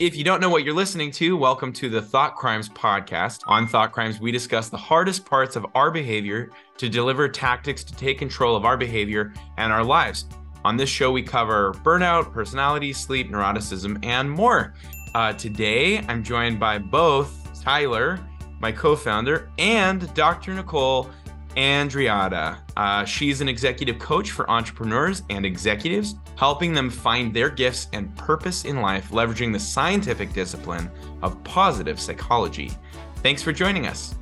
[0.00, 3.40] If you don't know what you're listening to, welcome to the Thought Crimes podcast.
[3.48, 7.92] On Thought Crimes, we discuss the hardest parts of our behavior to deliver tactics to
[7.96, 10.26] take control of our behavior and our lives.
[10.64, 14.72] On this show, we cover burnout, personality, sleep, neuroticism, and more.
[15.16, 18.20] Uh, today, I'm joined by both Tyler,
[18.60, 20.54] my co founder, and Dr.
[20.54, 21.10] Nicole
[21.58, 22.56] Andreatta.
[22.76, 28.14] Uh, she's an executive coach for entrepreneurs and executives, helping them find their gifts and
[28.16, 30.88] purpose in life, leveraging the scientific discipline
[31.20, 32.70] of positive psychology.
[33.16, 34.14] Thanks for joining us.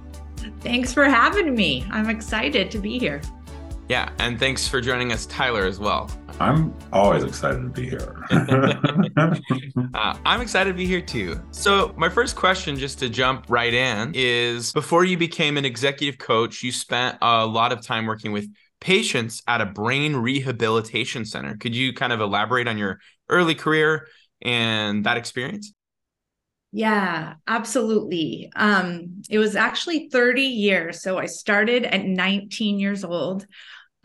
[0.61, 1.87] Thanks for having me.
[1.91, 3.21] I'm excited to be here.
[3.89, 6.11] Yeah, and thanks for joining us, Tyler, as well.
[6.41, 8.21] I'm always excited to be here.
[9.95, 11.41] uh, I'm excited to be here too.
[11.53, 16.19] So, my first question, just to jump right in, is before you became an executive
[16.19, 18.49] coach, you spent a lot of time working with
[18.81, 21.57] patients at a brain rehabilitation center.
[21.57, 24.09] Could you kind of elaborate on your early career
[24.43, 25.73] and that experience?
[26.73, 28.51] Yeah, absolutely.
[28.55, 31.03] Um, it was actually 30 years.
[31.03, 33.47] So I started at 19 years old.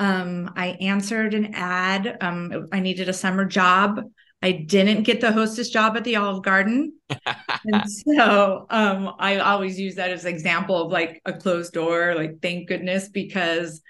[0.02, 2.18] Um, I answered an ad.
[2.22, 4.02] Um, I needed a summer job.
[4.42, 6.94] I didn't get the hostess job at the Olive Garden.
[7.66, 12.16] and so um, I always use that as an example of like a closed door,
[12.16, 13.84] like thank goodness, because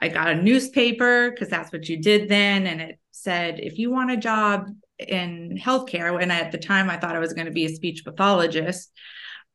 [0.00, 2.66] I got a newspaper because that's what you did then.
[2.66, 4.64] And it said, if you want a job
[4.98, 8.02] in healthcare, and at the time I thought I was going to be a speech
[8.02, 8.90] pathologist,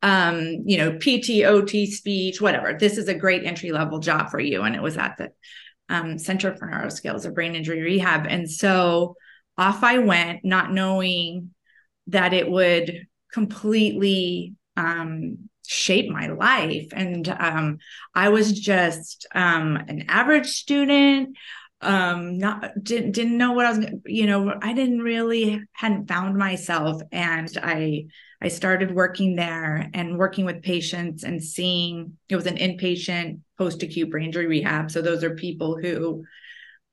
[0.03, 2.77] um, you know, PT, OT, speech, whatever.
[2.79, 4.61] This is a great entry level job for you.
[4.61, 5.31] And it was at the
[5.89, 8.25] um, Center for Neuroskills, a brain injury rehab.
[8.27, 9.15] And so
[9.57, 11.51] off I went, not knowing
[12.07, 16.87] that it would completely um, shape my life.
[16.93, 17.77] And um,
[18.13, 21.37] I was just um, an average student.
[21.81, 26.35] Um, not didn't didn't know what I was, you know, I didn't really hadn't found
[26.37, 28.05] myself, and I
[28.45, 33.81] I started working there and working with patients and seeing it was an inpatient post
[33.81, 34.91] acute brain injury rehab.
[34.91, 36.25] So those are people who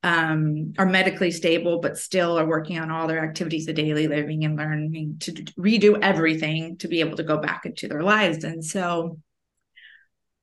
[0.02, 4.46] um, are medically stable, but still are working on all their activities of daily living
[4.46, 8.44] and learning to redo everything to be able to go back into their lives.
[8.44, 9.18] And so,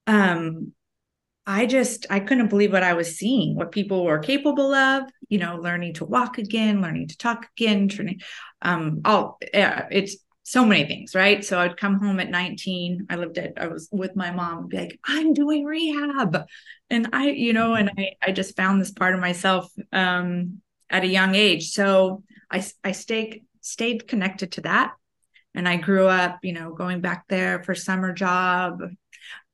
[0.06, 0.72] um,
[1.44, 5.38] I just I couldn't believe what I was seeing, what people were capable of, you
[5.38, 8.20] know, learning to walk again, learning to talk again, turning,
[8.62, 10.16] um, all it's
[10.50, 11.44] so many things, right?
[11.44, 13.06] So I'd come home at 19.
[13.08, 16.44] I lived at, I was with my mom, be like, I'm doing rehab.
[16.90, 21.04] And I, you know, and I, I just found this part of myself um, at
[21.04, 21.70] a young age.
[21.70, 24.94] So I, I stayed, stayed connected to that.
[25.54, 28.80] And I grew up, you know, going back there for summer job,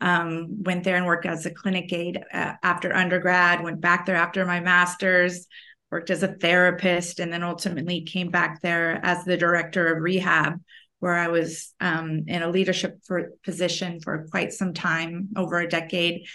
[0.00, 4.16] um, went there and worked as a clinic aide uh, after undergrad, went back there
[4.16, 5.46] after my master's,
[5.90, 10.58] worked as a therapist, and then ultimately came back there as the director of rehab
[11.00, 15.68] where I was um, in a leadership for, position for quite some time, over a
[15.68, 16.26] decade,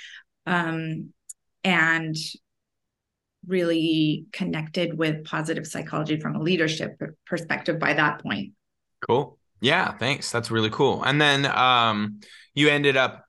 [0.46, 1.14] um,
[1.64, 2.16] and
[3.48, 8.54] really connected with positive psychology from a leadership perspective by that point.
[9.08, 9.38] Cool.
[9.62, 10.32] Yeah, thanks.
[10.32, 11.04] That's really cool.
[11.04, 12.20] And then um,
[12.54, 13.26] you ended up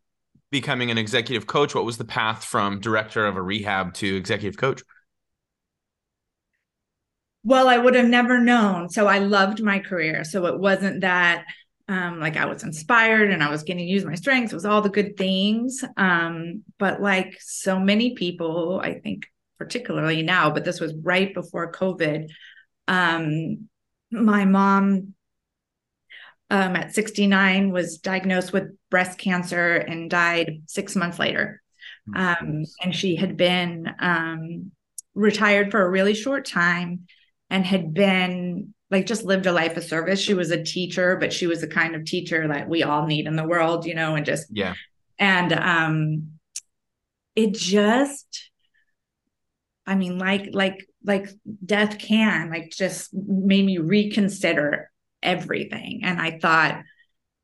[0.50, 1.74] becoming an executive coach.
[1.74, 4.82] What was the path from director of a rehab to executive coach?
[7.44, 8.88] Well i would have never known.
[8.88, 10.24] So i loved my career.
[10.24, 11.44] So it wasn't that
[11.88, 14.52] um, like i was inspired and i was getting to use my strengths.
[14.52, 15.84] It was all the good things.
[15.96, 19.26] Um, but like so many people i think
[19.58, 22.28] particularly now but this was right before covid
[22.88, 23.68] um,
[24.10, 25.14] my mom
[26.52, 31.62] um, at 69 was diagnosed with breast cancer and died six months later.
[32.14, 34.72] Um, and she had been um,
[35.14, 37.06] retired for a really short time
[37.52, 40.18] and had been like just lived a life of service.
[40.18, 43.26] She was a teacher, but she was the kind of teacher that we all need
[43.26, 44.74] in the world, you know, and just yeah.
[45.18, 46.32] And um
[47.36, 48.50] it just
[49.86, 51.28] I mean like like like
[51.64, 54.90] death can like just made me reconsider
[55.22, 56.82] everything and I thought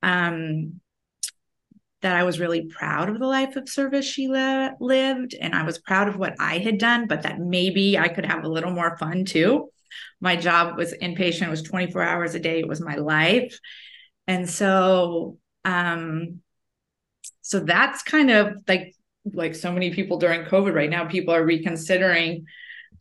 [0.02, 0.80] um
[2.00, 5.64] that I was really proud of the life of service she li- lived and I
[5.64, 8.70] was proud of what I had done but that maybe I could have a little
[8.70, 9.70] more fun too
[10.20, 13.58] my job was inpatient it was 24 hours a day it was my life.
[14.26, 16.40] And so um
[17.42, 18.94] so that's kind of like
[19.32, 22.46] like so many people during covid right now people are reconsidering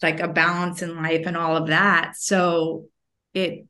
[0.02, 2.16] like a balance in life and all of that.
[2.18, 2.86] So
[3.34, 3.66] it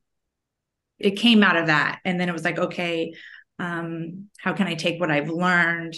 [1.00, 2.00] it came out of that.
[2.06, 3.14] And then it was like okay
[3.60, 5.96] um how can i take what i've learned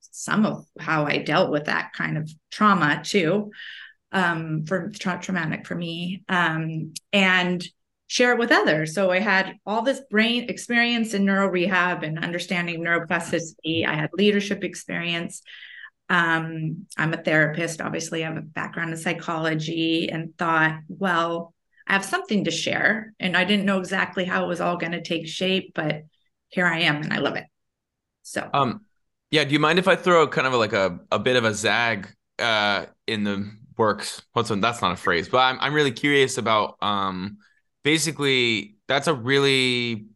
[0.00, 3.50] some of how i dealt with that kind of trauma too
[4.12, 7.64] um, for tra- traumatic for me, um, and
[8.06, 8.94] share it with others.
[8.94, 13.86] So I had all this brain experience in neuro rehab and understanding neuroplasticity.
[13.86, 15.42] I had leadership experience.
[16.10, 21.54] Um, I'm a therapist, obviously, I have a background in psychology and thought, well,
[21.86, 23.14] I have something to share.
[23.18, 26.02] And I didn't know exactly how it was all going to take shape, but
[26.48, 27.44] here I am and I love it.
[28.22, 28.82] So, um,
[29.30, 29.44] yeah.
[29.44, 32.08] Do you mind if I throw kind of like a, a bit of a zag
[32.38, 34.22] uh, in the works?
[34.32, 37.38] What's that's not a phrase, but I'm I'm really curious about um,
[37.82, 40.06] basically that's a really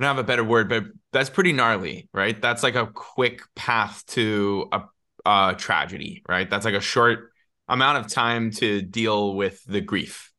[0.00, 2.40] I don't have a better word, but that's pretty gnarly, right?
[2.40, 4.82] That's like a quick path to a,
[5.24, 6.48] a tragedy, right?
[6.48, 7.32] That's like a short
[7.68, 10.32] amount of time to deal with the grief.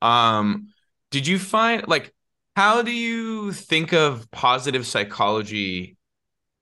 [0.00, 0.68] Um,
[1.10, 2.14] did you find like
[2.54, 5.96] how do you think of positive psychology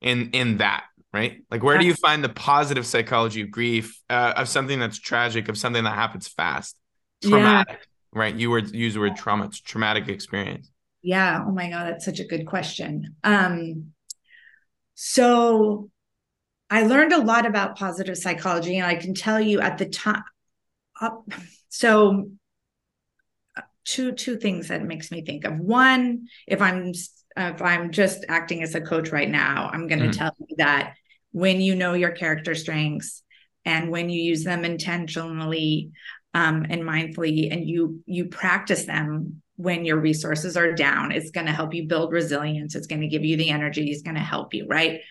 [0.01, 1.43] in in that right?
[1.49, 5.49] Like where do you find the positive psychology of grief uh, of something that's tragic
[5.49, 6.77] of something that happens fast?
[7.21, 8.19] Traumatic yeah.
[8.19, 8.35] right?
[8.35, 10.69] You were use the word trauma it's traumatic experience.
[11.01, 11.43] Yeah.
[11.45, 13.15] Oh my god that's such a good question.
[13.23, 13.93] Um
[14.99, 15.91] so
[16.71, 20.23] i learned a lot about positive psychology and i can tell you at the time
[20.99, 21.11] uh,
[21.69, 22.27] so
[23.87, 25.57] two two things that makes me think of.
[25.57, 26.93] One if i'm
[27.37, 30.17] if i'm just acting as a coach right now i'm going to mm.
[30.17, 30.93] tell you that
[31.31, 33.23] when you know your character strengths
[33.65, 35.91] and when you use them intentionally
[36.33, 41.47] um, and mindfully and you you practice them when your resources are down it's going
[41.47, 44.21] to help you build resilience it's going to give you the energy it's going to
[44.21, 45.01] help you right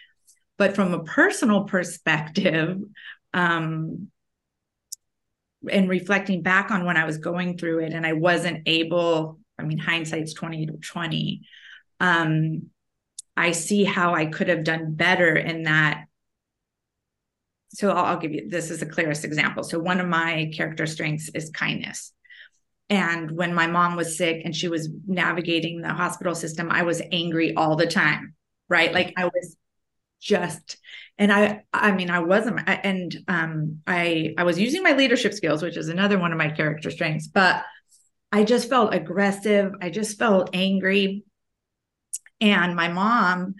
[0.58, 2.78] but from a personal perspective
[3.34, 4.08] um,
[5.70, 9.64] and reflecting back on when I was going through it and I wasn't able, I
[9.64, 11.42] mean, hindsight's 20 to 20.
[12.00, 12.70] Um,
[13.36, 16.04] I see how I could have done better in that.
[17.70, 19.62] So I'll, I'll give you this is the clearest example.
[19.62, 22.12] So one of my character strengths is kindness.
[22.88, 27.02] And when my mom was sick and she was navigating the hospital system, I was
[27.10, 28.34] angry all the time,
[28.68, 28.92] right?
[28.92, 29.56] Like I was
[30.20, 30.78] just
[31.18, 35.62] and i i mean i wasn't and um i i was using my leadership skills
[35.62, 37.62] which is another one of my character strengths but
[38.32, 41.22] i just felt aggressive i just felt angry
[42.40, 43.54] and my mom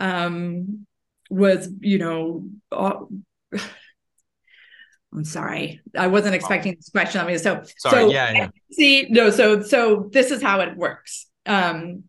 [0.00, 0.86] um
[1.30, 3.08] was you know all,
[5.12, 5.80] I'm sorry.
[5.96, 7.20] I wasn't expecting this question.
[7.22, 8.02] I mean, so sorry.
[8.02, 8.48] So, yeah, yeah.
[8.72, 9.30] See, no.
[9.30, 11.26] So, so this is how it works.
[11.46, 12.04] Um,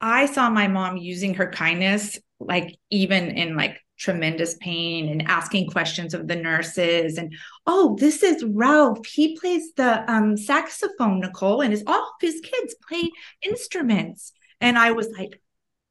[0.00, 5.68] I saw my mom using her kindness, like even in like tremendous pain and asking
[5.68, 7.32] questions of the nurses and
[7.68, 12.40] oh this is ralph he plays the um, saxophone nicole and his all of his
[12.40, 13.08] kids play
[13.46, 15.40] instruments and i was like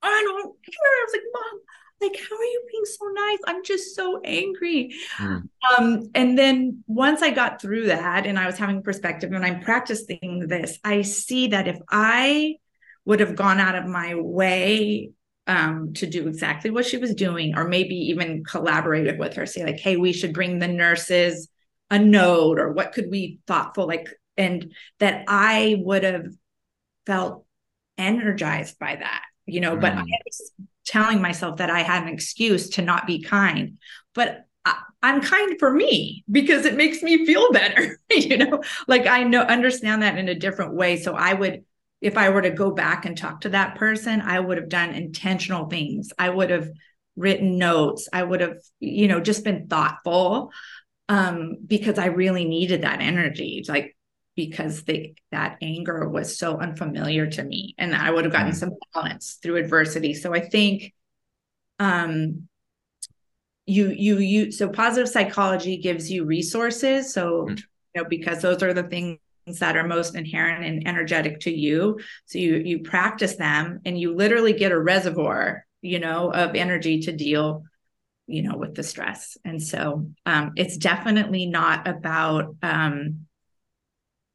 [0.01, 0.73] i don't care.
[0.73, 1.59] I was like mom
[2.01, 3.38] like how are you being so nice?
[3.45, 4.95] I'm just so angry.
[5.18, 5.47] Mm.
[5.77, 9.59] um, and then once i got through that and i was having perspective and i'm
[9.59, 12.56] practicing this i see that if i
[13.06, 15.12] would have gone out of my way
[15.47, 19.65] um, to do exactly what she was doing, or maybe even collaborated with her, say,
[19.65, 21.50] like, hey, we should bring the nurses
[21.89, 24.07] a note, or what could we thoughtful, like,
[24.38, 26.27] and that I would have
[27.06, 27.45] felt
[28.01, 29.81] energized by that, you know, mm.
[29.81, 30.51] but I was
[30.86, 33.77] telling myself that I had an excuse to not be kind.
[34.13, 39.08] But I, I'm kind for me because it makes me feel better, you know, like
[39.08, 40.98] I know understand that in a different way.
[40.98, 41.63] So I would
[42.01, 44.96] if I were to go back and talk to that person, I would have done
[44.96, 46.12] intentional things.
[46.17, 46.67] I would have
[47.15, 48.10] written notes.
[48.12, 50.51] I would have, you know, just been thoughtful
[51.10, 53.63] um, because I really needed that energy.
[53.67, 53.96] Like
[54.35, 58.57] because the, that anger was so unfamiliar to me and I would have gotten mm-hmm.
[58.57, 60.13] some balance through adversity.
[60.13, 60.93] So I think
[61.79, 62.47] um
[63.65, 67.55] you you you so positive psychology gives you resources so mm-hmm.
[67.95, 69.19] you know because those are the things
[69.59, 74.15] that are most inherent and energetic to you so you you practice them and you
[74.15, 77.63] literally get a reservoir you know of energy to deal
[78.27, 83.25] you know with the stress and so um, it's definitely not about um,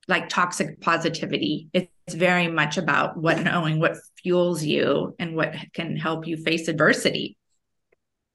[0.09, 5.97] like toxic positivity it's very much about what knowing what fuels you and what can
[5.97, 7.37] help you face adversity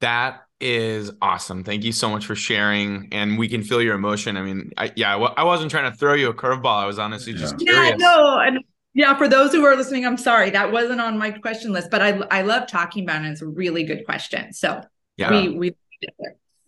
[0.00, 1.64] that is awesome.
[1.64, 4.36] Thank you so much for sharing, and we can feel your emotion.
[4.36, 6.82] I mean, I, yeah, I wasn't trying to throw you a curveball.
[6.82, 7.72] I was honestly just yeah.
[7.72, 7.96] curious.
[7.98, 8.58] Yeah, no, and
[8.94, 12.00] yeah, for those who are listening, I'm sorry that wasn't on my question list, but
[12.00, 13.28] I I love talking about it.
[13.28, 14.52] It's a really good question.
[14.52, 14.82] So
[15.16, 15.74] yeah, we we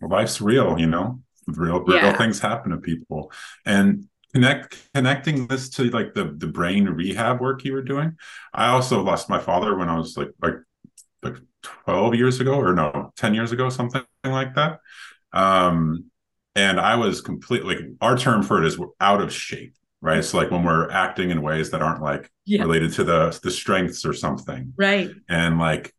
[0.01, 1.21] life's real, you know.
[1.47, 2.17] Real real yeah.
[2.17, 3.31] things happen to people,
[3.65, 8.17] and connect connecting this to like the the brain rehab work you were doing.
[8.53, 10.55] I also lost my father when I was like like
[11.23, 11.37] like
[11.85, 14.79] 12 years ago or no 10 years ago something like that.
[15.33, 16.05] Um
[16.57, 20.23] and i was completely like our term for it is we're out of shape right?
[20.23, 22.61] So like when we're acting in ways that aren't like yeah.
[22.61, 24.71] related to the the strengths or something.
[24.77, 25.09] Right.
[25.27, 25.95] And like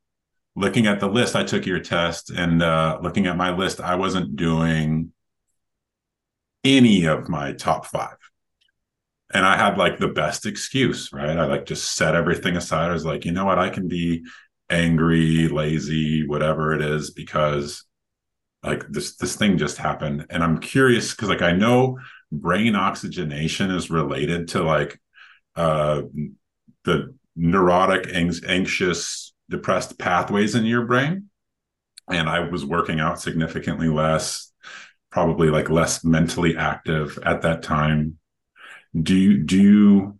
[0.54, 3.94] looking at the list i took your test and uh looking at my list i
[3.94, 5.12] wasn't doing
[6.64, 8.16] any of my top five
[9.34, 11.38] and i had like the best excuse right?
[11.38, 12.90] I like just set everything aside.
[12.90, 13.58] I was like you know what?
[13.58, 14.24] I can be
[14.68, 17.84] angry lazy whatever it is because
[18.62, 20.26] like this this thing just happened.
[20.30, 21.98] And i'm curious because like i know
[22.32, 25.00] brain oxygenation is related to like
[25.54, 26.02] uh
[26.84, 31.30] the neurotic anxious depressed pathways in your brain.
[32.10, 34.52] And i was working out significantly less
[35.10, 38.18] probably like less mentally active at that time
[39.02, 40.18] do you do you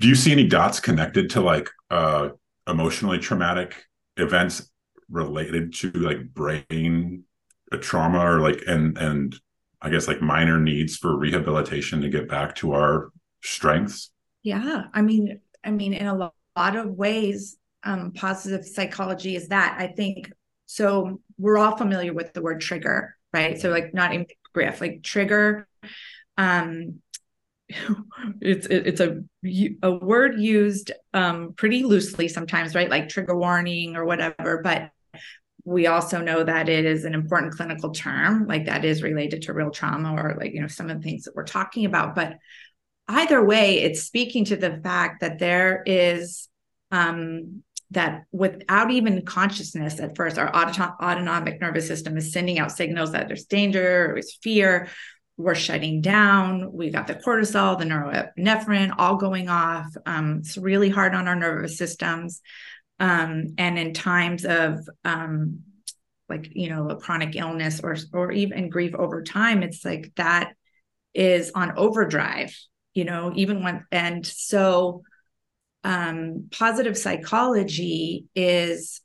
[0.00, 2.30] do you see any dots connected to like uh
[2.66, 3.84] emotionally traumatic
[4.16, 4.70] events
[5.10, 7.24] related to like brain
[7.72, 9.36] a trauma or like and and
[9.82, 13.10] I guess like minor needs for rehabilitation to get back to our
[13.42, 14.10] strengths?
[14.44, 19.48] Yeah, I mean, I mean, in a lot, lot of ways, um, positive psychology is
[19.48, 19.76] that.
[19.78, 20.32] I think
[20.66, 21.20] so.
[21.36, 23.60] We're all familiar with the word trigger, right?
[23.60, 25.66] So like not even griff, like trigger.
[26.38, 27.01] Um,
[28.40, 29.22] it's it's a
[29.82, 32.90] a word used um pretty loosely sometimes, right?
[32.90, 34.90] Like trigger warning or whatever, but
[35.64, 39.52] we also know that it is an important clinical term like that is related to
[39.52, 42.36] real trauma or like you know some of the things that we're talking about but
[43.08, 46.48] either way it's speaking to the fact that there is
[46.90, 52.72] um, that without even consciousness at first our auto- autonomic nervous system is sending out
[52.72, 54.88] signals that there's danger or there's fear
[55.36, 59.88] we're shutting down we got the cortisol the norepinephrine all going off.
[60.06, 62.40] Um, it's really hard on our nervous systems.
[63.00, 65.64] Um, and in times of um,
[66.32, 70.54] like you know a chronic illness or or even grief over time it's like that
[71.14, 72.56] is on overdrive
[72.94, 75.02] you know even when and so
[75.84, 79.01] um positive psychology is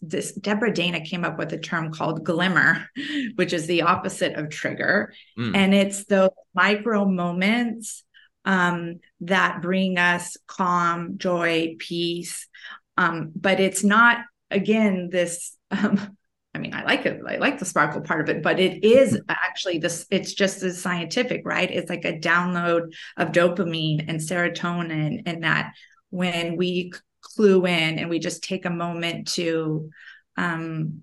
[0.00, 2.88] this Deborah Dana came up with a term called glimmer,
[3.34, 5.12] which is the opposite of trigger.
[5.38, 5.56] Mm.
[5.56, 8.04] And it's those micro moments
[8.44, 12.48] um, that bring us calm, joy, peace,
[12.96, 14.18] um, but it's not
[14.50, 16.16] again this um,
[16.54, 17.20] I mean, I like it.
[17.26, 20.82] I like the sparkle part of it, but it is actually this, it's just as
[20.82, 21.70] scientific, right?
[21.70, 25.72] It's like a download of dopamine and serotonin, and that
[26.10, 26.92] when we
[27.34, 29.90] clue in and we just take a moment to
[30.36, 31.02] um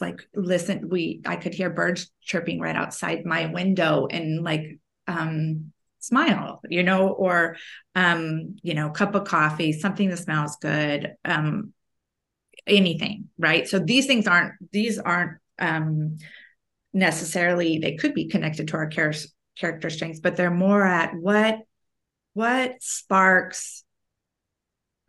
[0.00, 5.72] like listen, we I could hear birds chirping right outside my window and like um
[6.00, 7.56] smile you know or
[7.96, 11.72] um you know cup of coffee something that smells good um
[12.66, 13.66] anything right?
[13.68, 16.18] So these things aren't these aren't um
[16.92, 19.12] necessarily they could be connected to our char-
[19.58, 21.58] character strengths but they're more at what
[22.34, 23.84] what sparks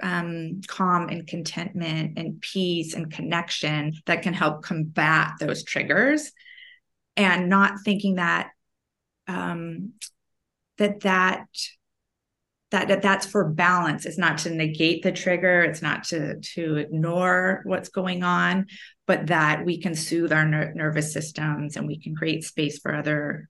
[0.01, 6.31] um, calm and contentment and peace and connection that can help combat those triggers.
[7.15, 8.51] And not thinking that
[9.27, 9.93] um,
[10.77, 11.45] that that
[12.69, 14.05] that, that that's for balance.
[14.05, 15.61] It's not to negate the trigger.
[15.63, 18.67] It's not to to ignore what's going on
[19.07, 22.93] but that we can soothe our ner- nervous systems and we can create space for
[22.93, 23.49] other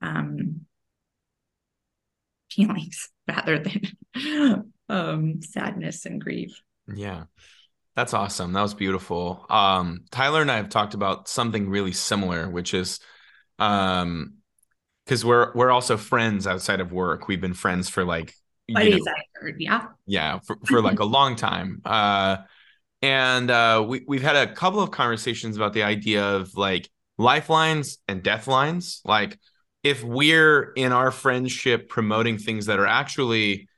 [0.00, 0.62] um
[2.50, 6.60] feelings rather than um sadness and grief
[6.94, 7.24] yeah
[7.94, 12.48] that's awesome that was beautiful um tyler and i have talked about something really similar
[12.48, 13.00] which is
[13.58, 14.34] um
[15.04, 17.28] because we're we're also friends outside of work.
[17.28, 18.34] We've been friends for like
[18.72, 21.82] buddies, know, I heard, yeah, yeah, for, for like a long time.
[21.84, 22.38] Uh,
[23.00, 27.98] and uh, we we've had a couple of conversations about the idea of like lifelines
[28.08, 29.00] and death lines.
[29.04, 29.38] Like
[29.82, 33.68] if we're in our friendship promoting things that are actually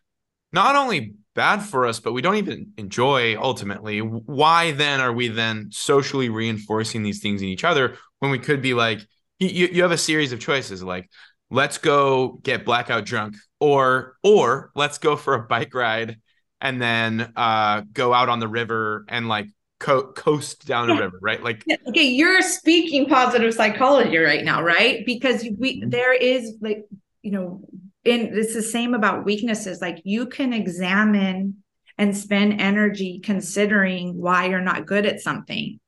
[0.55, 3.99] not only bad for us, but we don't even enjoy ultimately.
[3.99, 8.63] Why then are we then socially reinforcing these things in each other when we could
[8.63, 9.01] be like,
[9.39, 11.11] you, you have a series of choices like
[11.51, 16.19] let's go get blackout drunk or or let's go for a bike ride
[16.61, 19.47] and then uh go out on the river and like
[19.81, 25.05] co- coast down the river right like okay you're speaking positive psychology right now right
[25.05, 25.91] because we mm-hmm.
[25.91, 26.85] there is like
[27.23, 27.61] you know
[28.07, 29.81] and it's the same about weaknesses.
[29.81, 31.63] Like you can examine
[31.97, 35.79] and spend energy considering why you're not good at something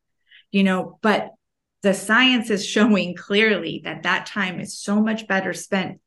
[0.52, 1.30] you know but
[1.82, 6.00] the science is showing clearly that that time is so much better spent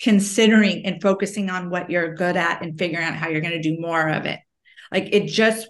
[0.00, 3.62] considering and focusing on what you're good at and figuring out how you're going to
[3.62, 4.40] do more of it.
[4.92, 5.68] Like it just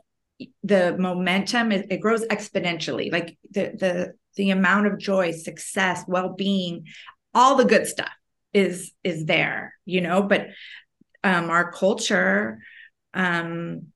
[0.62, 3.10] the momentum it, it grows exponentially.
[3.10, 6.86] Like the the the amount of joy success well-being
[7.34, 8.12] all the good stuff
[8.52, 10.48] is is there you know but
[11.22, 12.58] um our culture
[13.14, 13.88] um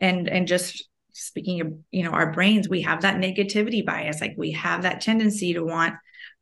[0.00, 4.20] and and just speaking of you know our brains we have that negativity bias.
[4.20, 5.94] Like we have that tendency to want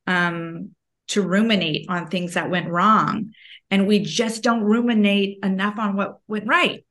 [0.07, 0.71] um
[1.09, 3.33] to ruminate on things that went wrong.
[3.71, 6.85] And we just don't ruminate enough on what went right.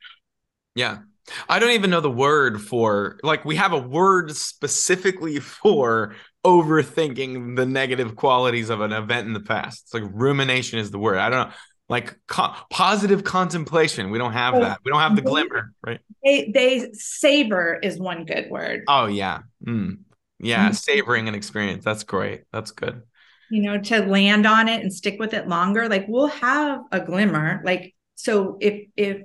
[0.75, 0.99] Yeah.
[1.47, 7.55] I don't even know the word for like we have a word specifically for overthinking
[7.55, 9.83] the negative qualities of an event in the past.
[9.85, 11.17] It's like rumination is the word.
[11.17, 11.55] I don't know.
[11.89, 14.09] Like co- positive contemplation.
[14.09, 14.79] We don't have that.
[14.83, 15.99] We don't have the glimmer, right?
[16.23, 18.83] They, they savor is one good word.
[18.87, 19.41] Oh yeah.
[19.65, 19.99] Mm.
[20.39, 20.73] Yeah, mm-hmm.
[20.73, 21.85] savoring an experience.
[21.85, 22.43] That's great.
[22.51, 23.03] That's good.
[23.49, 25.87] You know, to land on it and stick with it longer.
[25.87, 27.61] Like we'll have a glimmer.
[27.63, 29.21] Like so if if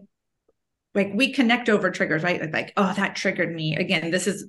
[0.95, 2.41] like we connect over triggers, right?
[2.41, 3.77] Like, like, oh, that triggered me.
[3.77, 4.47] Again, this is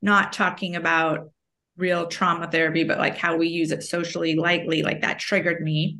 [0.00, 1.30] not talking about
[1.76, 5.98] real trauma therapy, but like how we use it socially lightly, like that triggered me.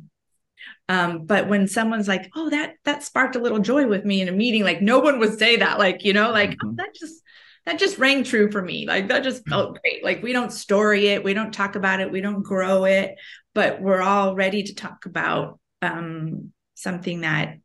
[0.87, 4.27] Um, but when someone's like, oh, that that sparked a little joy with me in
[4.27, 6.69] a meeting, like no one would say that, like, you know, like mm-hmm.
[6.69, 7.21] oh, that just
[7.65, 8.87] that just rang true for me.
[8.87, 10.03] Like that just felt great.
[10.03, 13.15] Like we don't story it, we don't talk about it, we don't grow it,
[13.53, 17.57] but we're all ready to talk about um something that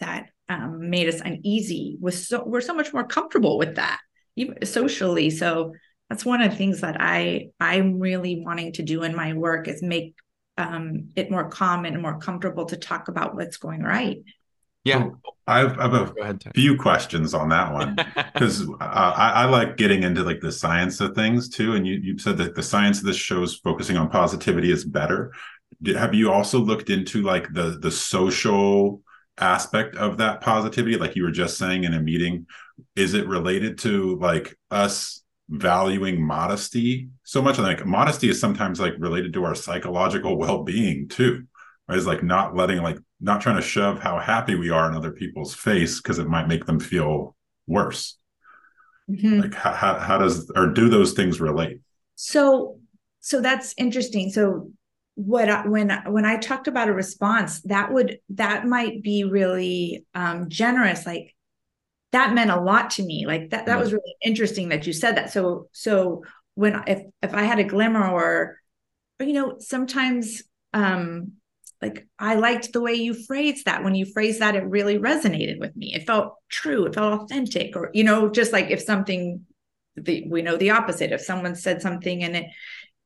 [0.00, 4.00] that um, made us uneasy was so we're so much more comfortable with that
[4.36, 5.72] even socially so
[6.12, 9.66] that's one of the things that i i'm really wanting to do in my work
[9.66, 10.14] is make
[10.58, 14.22] um, it more common and more comfortable to talk about what's going right.
[14.84, 15.10] Yeah.
[15.46, 17.96] I've, I have a ahead, few questions on that one
[18.34, 21.94] because uh, I, I, like getting into like the science of things too and you,
[21.94, 25.32] you said that the science of this show is focusing on positivity is better.
[25.86, 29.02] Have you also looked into like the the social
[29.38, 30.96] aspect of that positivity?
[30.96, 32.46] Like you were just saying in a meeting
[32.94, 35.21] is it related to like us
[35.52, 41.44] valuing modesty so much like modesty is sometimes like related to our psychological well-being too
[41.88, 44.96] right it's like not letting like not trying to shove how happy we are in
[44.96, 48.18] other people's face because it might make them feel worse
[49.10, 49.40] mm-hmm.
[49.40, 51.80] like how, how, how does or do those things relate
[52.14, 52.78] so
[53.20, 54.70] so that's interesting so
[55.14, 60.06] what I, when when I talked about a response, that would that might be really
[60.14, 61.04] um, generous.
[61.04, 61.34] Like
[62.12, 63.26] that meant a lot to me.
[63.26, 65.32] Like that that was really interesting that you said that.
[65.32, 68.58] So so when if if I had a glimmer or,
[69.18, 71.32] or you know sometimes um
[71.80, 73.82] like I liked the way you phrased that.
[73.82, 75.92] When you phrased that, it really resonated with me.
[75.94, 76.86] It felt true.
[76.86, 77.74] It felt authentic.
[77.74, 79.44] Or you know, just like if something,
[79.96, 81.10] the we know the opposite.
[81.12, 82.46] If someone said something and it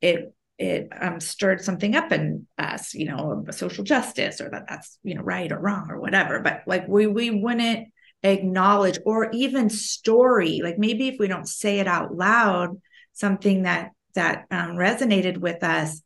[0.03, 4.99] it it um, stirred something up in us, you know, social justice or that that's,
[5.03, 6.41] you know, right or wrong or whatever.
[6.41, 7.89] But like we, we wouldn't
[8.23, 12.81] acknowledge or even story, like maybe if we don't say it out loud,
[13.13, 16.03] something that, that um, resonated with us,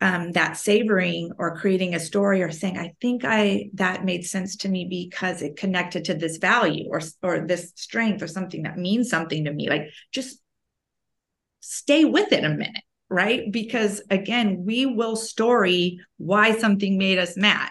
[0.00, 4.56] um, that savoring or creating a story or saying, I think I, that made sense
[4.58, 8.78] to me because it connected to this value or, or this strength or something that
[8.78, 9.68] means something to me.
[9.68, 10.38] Like just
[11.60, 13.50] stay with it a minute right?
[13.50, 17.70] Because again, we will story why something made us mad.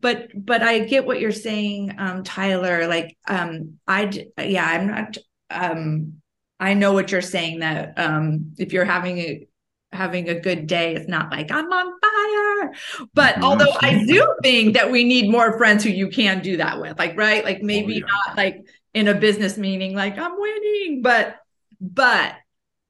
[0.00, 2.86] But but I get what you're saying, um, Tyler.
[2.86, 5.16] Like, um, I yeah, I'm not.
[5.50, 6.14] Um,
[6.58, 9.48] I know what you're saying that um, if you're having a
[9.92, 12.72] having a good day, it's not like I'm on fire.
[13.14, 16.80] But although I do think that we need more friends who you can do that
[16.80, 18.22] with, like right, like oh, maybe oh, yeah.
[18.26, 21.36] not like in a business meeting, like I'm winning, but
[21.80, 22.34] but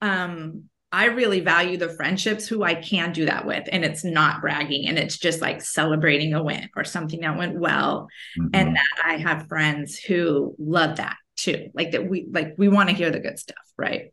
[0.01, 3.68] um I really value the friendships who I can do that with.
[3.70, 7.59] And it's not bragging and it's just like celebrating a win or something that went
[7.59, 8.09] well.
[8.38, 8.49] Mm-hmm.
[8.55, 11.70] And that I have friends who love that too.
[11.75, 14.12] Like that we like we want to hear the good stuff, right?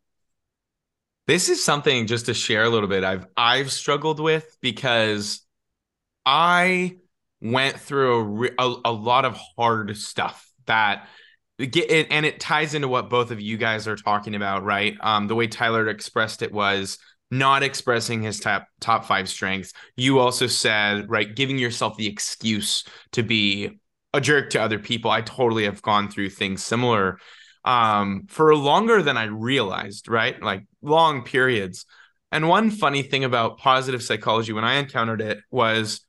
[1.26, 5.42] This is something just to share a little bit I've I've struggled with because
[6.26, 6.98] I
[7.40, 11.08] went through a, a, a lot of hard stuff that
[11.58, 14.96] get and it ties into what both of you guys are talking about, right?
[15.02, 16.98] Um, the way Tyler expressed it was
[17.32, 19.74] not expressing his top top five strengths.
[19.96, 23.80] You also said, right, giving yourself the excuse to be
[24.14, 25.10] a jerk to other people.
[25.10, 27.18] I totally have gone through things similar
[27.66, 30.42] um, for longer than I realized, right?
[30.42, 31.86] Like long periods.
[32.32, 36.03] And one funny thing about positive psychology when I encountered it was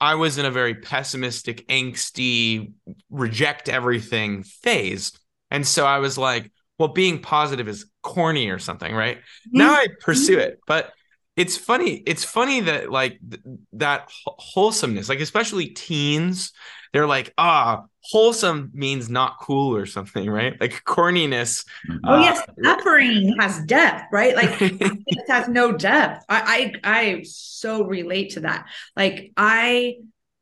[0.00, 2.72] I was in a very pessimistic, angsty,
[3.10, 5.12] reject everything phase.
[5.50, 9.18] And so I was like, well, being positive is corny or something, right?
[9.18, 9.58] Mm-hmm.
[9.58, 10.60] Now I pursue it.
[10.66, 10.92] But
[11.40, 16.52] it's funny it's funny that like th- that wholesomeness like especially teens
[16.92, 20.60] they're like ah wholesome means not cool or something right?
[20.60, 21.64] Like corniness
[22.04, 24.36] oh uh, yes suffering has depth right?
[24.36, 26.24] Like it has no depth.
[26.28, 28.66] I, I i so relate to that.
[28.94, 29.94] Like i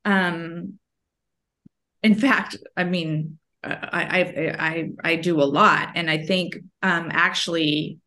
[0.04, 0.78] um
[2.02, 7.08] in fact i mean I, I I I do a lot, and I think um,
[7.10, 7.98] actually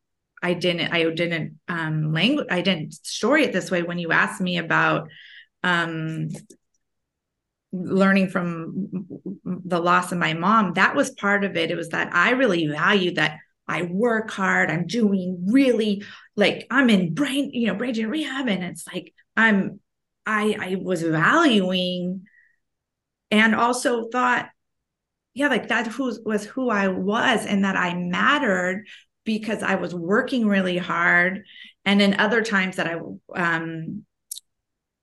[0.41, 4.41] I didn't I didn't um language I didn't story it this way when you asked
[4.41, 5.09] me about
[5.63, 6.29] um
[7.73, 8.89] learning from
[9.45, 11.71] the loss of my mom that was part of it.
[11.71, 16.03] It was that I really value that I work hard I'm doing really
[16.35, 19.79] like I'm in brain you know brain rehab and it's like I'm
[20.25, 22.25] I I was valuing
[23.29, 24.49] and also thought
[25.33, 28.85] yeah like that who was who I was and that I mattered
[29.23, 31.45] because I was working really hard.
[31.85, 32.99] And in other times that I,
[33.35, 34.05] um,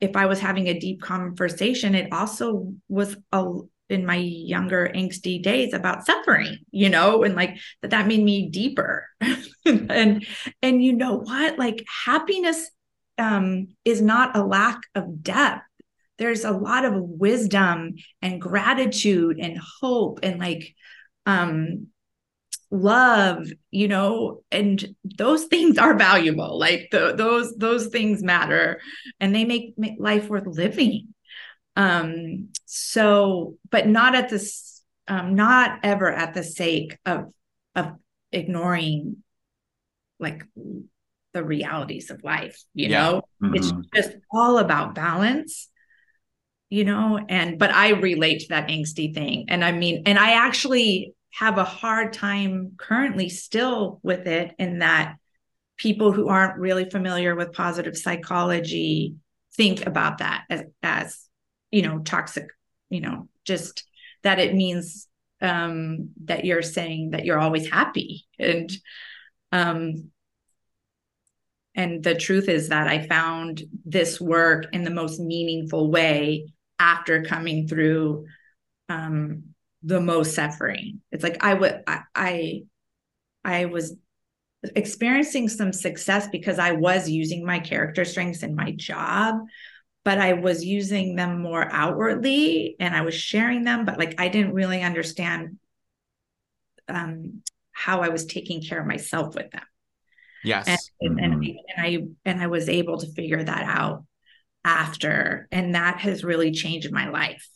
[0.00, 3.44] if I was having a deep conversation, it also was a,
[3.88, 8.48] in my younger angsty days about suffering, you know, and like that that made me
[8.50, 9.06] deeper.
[9.64, 10.26] and
[10.62, 11.58] and you know what?
[11.58, 12.70] Like happiness
[13.16, 15.64] um is not a lack of depth.
[16.18, 20.74] There's a lot of wisdom and gratitude and hope and like
[21.26, 21.88] um
[22.70, 28.80] love you know and those things are valuable like the, those those things matter
[29.20, 31.08] and they make, make life worth living
[31.76, 37.32] um so but not at this um not ever at the sake of
[37.74, 37.92] of
[38.32, 39.16] ignoring
[40.18, 40.44] like
[41.32, 43.02] the realities of life you yeah.
[43.02, 43.54] know mm-hmm.
[43.54, 45.68] it's just all about balance
[46.68, 50.32] you know and but i relate to that angsty thing and i mean and i
[50.32, 55.16] actually have a hard time currently still with it in that
[55.76, 59.14] people who aren't really familiar with positive psychology
[59.54, 61.28] think about that as, as
[61.70, 62.46] you know toxic
[62.90, 63.84] you know just
[64.22, 65.06] that it means
[65.40, 68.26] um that you're saying that you're always happy.
[68.38, 68.70] And
[69.52, 70.10] um
[71.74, 77.22] and the truth is that i found this work in the most meaningful way after
[77.22, 78.26] coming through
[78.88, 79.44] um
[79.82, 81.00] the most suffering.
[81.12, 82.62] It's like I would I, I
[83.44, 83.96] I was
[84.74, 89.36] experiencing some success because I was using my character strengths in my job,
[90.04, 94.28] but I was using them more outwardly and I was sharing them, but like I
[94.28, 95.58] didn't really understand
[96.88, 99.62] um, how I was taking care of myself with them.
[100.42, 100.66] Yes.
[101.00, 101.42] And, and, mm-hmm.
[101.42, 104.04] and, and I and I was able to figure that out
[104.64, 105.48] after.
[105.52, 107.46] And that has really changed my life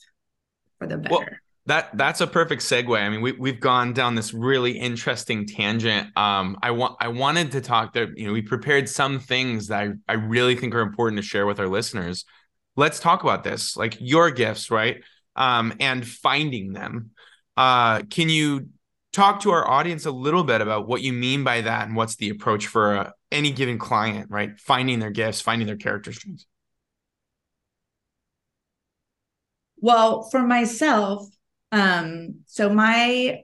[0.78, 1.14] for the better.
[1.14, 1.26] Well,
[1.66, 2.98] that that's a perfect segue.
[2.98, 6.16] I mean, we we've gone down this really interesting tangent.
[6.16, 9.82] Um, I want I wanted to talk that you know we prepared some things that
[9.82, 12.24] I, I really think are important to share with our listeners.
[12.76, 15.02] Let's talk about this, like your gifts, right?
[15.36, 17.10] Um, and finding them.
[17.56, 18.68] Uh, can you
[19.12, 22.16] talk to our audience a little bit about what you mean by that and what's
[22.16, 24.58] the approach for uh, any given client, right?
[24.58, 26.46] Finding their gifts, finding their character strengths.
[29.78, 31.28] Well, for myself,
[31.72, 33.40] um, so my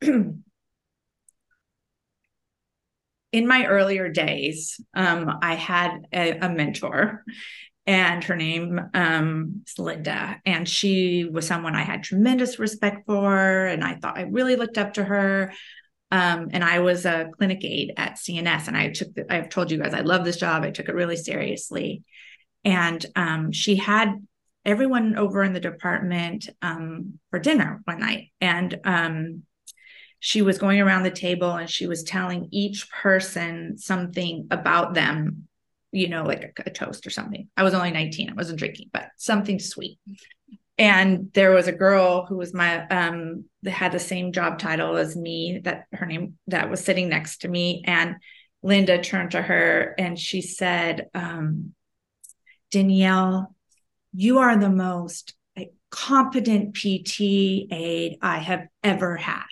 [3.32, 7.24] in my earlier days, um, I had a, a, mentor,
[7.86, 13.66] and her name um, is Linda, and she was someone I had tremendous respect for,
[13.66, 15.52] and I thought I really looked up to her.
[16.10, 19.12] Um, and I was a clinic aide at CNS, and I took.
[19.14, 20.62] The, I've told you guys I love this job.
[20.62, 22.04] I took it really seriously,
[22.64, 24.14] and um, she had
[24.68, 28.28] everyone over in the department um, for dinner one night.
[28.38, 29.42] And um,
[30.20, 35.48] she was going around the table and she was telling each person something about them,
[35.90, 37.48] you know, like a, a toast or something.
[37.56, 39.98] I was only 19, I wasn't drinking, but something sweet.
[40.76, 44.98] And there was a girl who was my um that had the same job title
[44.98, 47.82] as me, that her name that was sitting next to me.
[47.86, 48.16] And
[48.62, 51.72] Linda turned to her and she said, um,
[52.70, 53.54] Danielle,
[54.12, 55.34] you are the most
[55.90, 57.20] competent PT
[57.70, 59.44] aide I have ever had.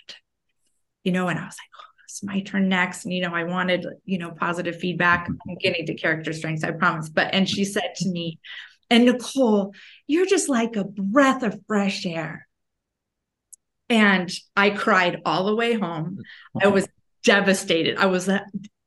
[1.03, 3.05] You know, and I was like, oh, it's my turn next.
[3.05, 5.27] And, you know, I wanted, you know, positive feedback.
[5.29, 7.09] I'm getting to character strengths, I promise.
[7.09, 8.39] But, and she said to me,
[8.89, 9.73] and Nicole,
[10.05, 12.47] you're just like a breath of fresh air.
[13.89, 16.19] And I cried all the way home.
[16.61, 16.87] I was
[17.23, 17.97] devastated.
[17.97, 18.29] I was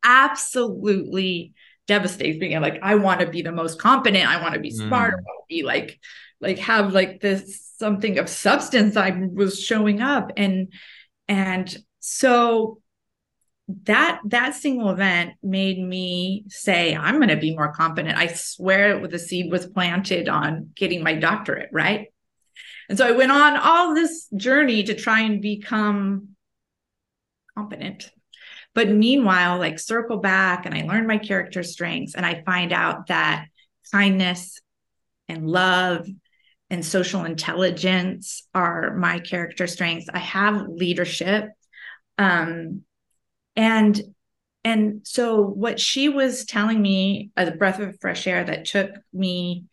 [0.04, 1.54] absolutely
[1.86, 2.54] devastated.
[2.54, 4.28] I'm like, I want to be the most competent.
[4.28, 5.14] I want to be smart.
[5.14, 5.39] Mm.
[5.50, 5.98] Like,
[6.40, 8.96] like have like this something of substance.
[8.96, 10.32] I was showing up.
[10.36, 10.72] And
[11.28, 12.80] and so
[13.84, 19.06] that that single event made me say i'm going to be more competent i swear
[19.06, 22.08] the seed was planted on getting my doctorate right?
[22.88, 26.30] And so i went on all this journey to try and become
[27.56, 28.10] competent
[28.74, 33.06] but meanwhile like circle back and i learned my character strengths and i find out
[33.06, 33.46] that
[33.92, 34.60] kindness
[35.30, 36.06] and love
[36.68, 40.08] and social intelligence are my character strengths.
[40.12, 41.50] I have leadership
[42.20, 42.82] um,
[43.56, 44.00] and
[44.62, 49.64] and so what she was telling me a breath of fresh air that took me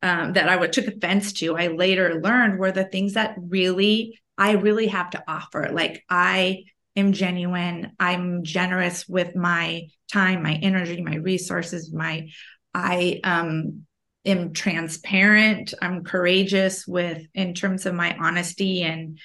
[0.00, 4.18] um, that i would took offense to i later learned were the things that really
[4.38, 5.68] i really have to offer.
[5.70, 6.64] Like i
[6.96, 12.28] am genuine i'm generous with my time my energy my resources my
[12.74, 13.86] i um
[14.24, 19.18] am transparent i'm courageous with in terms of my honesty and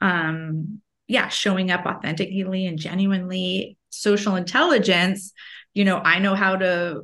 [0.00, 0.80] um
[1.12, 3.76] yeah, showing up authentically and genuinely.
[3.90, 5.32] Social intelligence,
[5.74, 7.02] you know, I know how to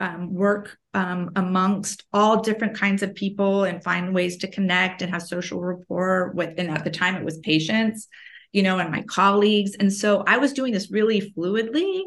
[0.00, 5.12] um, work um, amongst all different kinds of people and find ways to connect and
[5.12, 6.54] have social rapport with.
[6.56, 8.08] And at the time, it was patients,
[8.52, 9.74] you know, and my colleagues.
[9.78, 12.04] And so I was doing this really fluidly.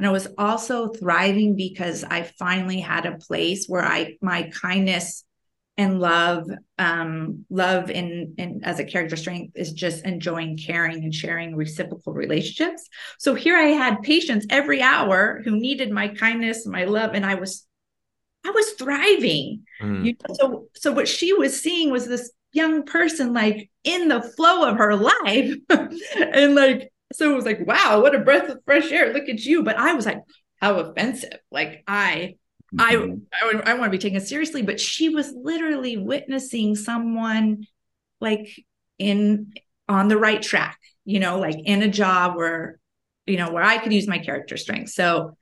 [0.00, 5.24] And I was also thriving because I finally had a place where I my kindness
[5.76, 11.14] and love um, love in, in as a character strength is just enjoying caring and
[11.14, 16.84] sharing reciprocal relationships so here i had patients every hour who needed my kindness my
[16.84, 17.66] love and i was
[18.44, 20.04] i was thriving mm.
[20.04, 24.20] you know, so so what she was seeing was this young person like in the
[24.20, 28.58] flow of her life and like so it was like wow what a breath of
[28.64, 30.20] fresh air look at you but i was like
[30.60, 32.34] how offensive like i
[32.74, 33.14] Mm-hmm.
[33.32, 37.66] I, I, I want to be taken seriously, but she was literally witnessing someone
[38.20, 38.48] like
[38.98, 39.52] in
[39.88, 42.78] on the right track, you know, like in a job where,
[43.26, 44.90] you know, where I could use my character strength.
[44.90, 45.36] So,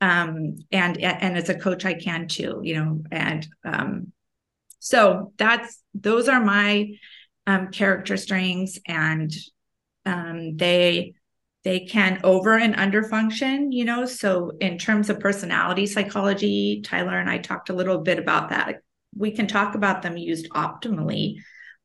[0.00, 4.12] um, and and as a coach, I can too, you know, and um,
[4.78, 6.92] so that's those are my
[7.46, 9.30] um character strengths, and
[10.06, 11.14] um, they
[11.62, 14.06] they can over and under function you know?
[14.06, 18.76] So in terms of personality psychology tyler and i talked a little bit about that.
[19.16, 21.36] We can talk about them used optimally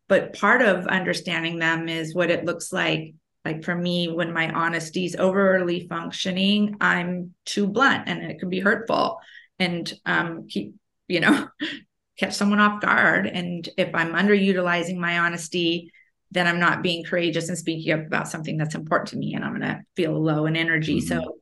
[0.07, 3.15] but part of understanding them is what it looks like.
[3.43, 8.49] Like for me when my honesty is overly functioning i'm too blunt and it can
[8.49, 9.19] be hurtful
[9.59, 10.75] and um keep
[11.07, 11.47] you know
[12.17, 13.27] catch someone off guard.
[13.27, 15.91] And if i'm underutilizing my honesty
[16.35, 19.43] then I'm not being courageous and speaking up about something that's important to me and
[19.43, 20.99] I'm going to feel low in energy.
[20.99, 21.19] Mm-hmm.
[21.19, 21.37] So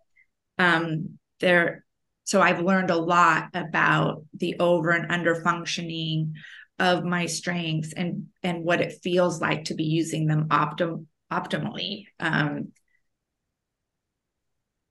[0.59, 1.83] um there
[2.25, 6.35] so I've learned a lot about the over and under functioning
[6.77, 12.05] of my strengths and and what it feels like to be using them optim optimally.
[12.19, 12.71] Um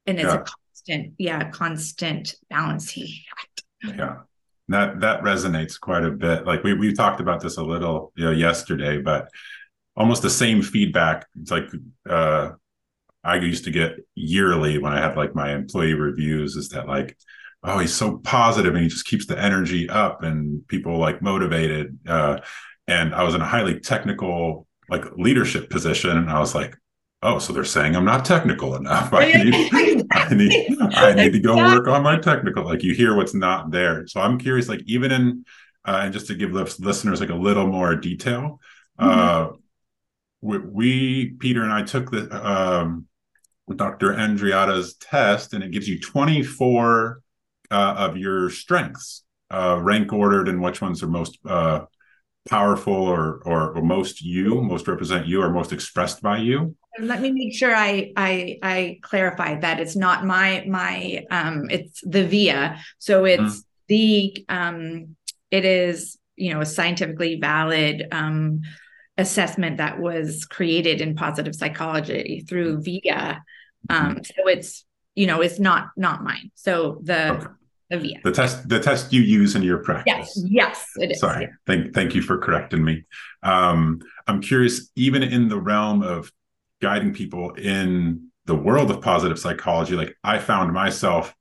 [0.05, 0.41] and it's yeah.
[0.41, 3.07] a constant, yeah, constant balancing
[3.38, 3.62] act.
[3.85, 4.17] Yeah
[4.69, 8.25] that that resonates quite a bit like we we talked about this a little you
[8.25, 9.29] know yesterday but
[9.97, 11.27] almost the same feedback.
[11.41, 11.69] It's like
[12.09, 12.51] uh,
[13.25, 17.17] I used to get yearly when I had like my employee reviews is that like,
[17.63, 21.99] oh, he's so positive and he just keeps the energy up and people like motivated.
[22.07, 22.41] Uh,
[22.89, 26.77] and I was in a highly technical like leadership position, and I was like,
[27.23, 29.13] oh, so they're saying I'm not technical enough.
[29.13, 29.55] I need,
[30.13, 32.65] I need, I need to go work on my technical.
[32.65, 34.07] Like you hear what's not there.
[34.09, 35.45] So I'm curious, like even in,
[35.85, 38.61] uh, and just to give listeners like a little more detail,
[39.01, 39.55] mm-hmm.
[40.43, 43.07] We, we, Peter and I took the um,
[43.75, 44.13] Dr.
[44.13, 47.23] Andreatta's test, and it gives you 24
[47.71, 51.87] uh, of your strengths, uh, rank ordered, and which ones are most uh,
[52.49, 56.77] powerful or, or, or most you, most represent you, or most expressed by you.
[56.99, 62.03] Let me make sure I I I clarify that it's not my my um it's
[62.03, 63.59] the VIA, so it's mm-hmm.
[63.89, 65.17] the um
[65.51, 68.61] it is you know a scientifically valid um
[69.23, 73.43] assessment that was created in positive psychology through VIA.
[73.89, 74.23] Um, mm-hmm.
[74.23, 76.51] so it's you know it's not not mine.
[76.55, 77.47] So the okay.
[77.89, 78.21] the VIA.
[78.25, 80.35] The test the test you use in your practice.
[80.37, 81.21] Yes, yes, it is.
[81.21, 81.51] Sorry, yeah.
[81.67, 83.05] thank thank you for correcting me.
[83.43, 86.31] Um, I'm curious, even in the realm of
[86.83, 91.35] guiding people in the world of positive psychology, like I found myself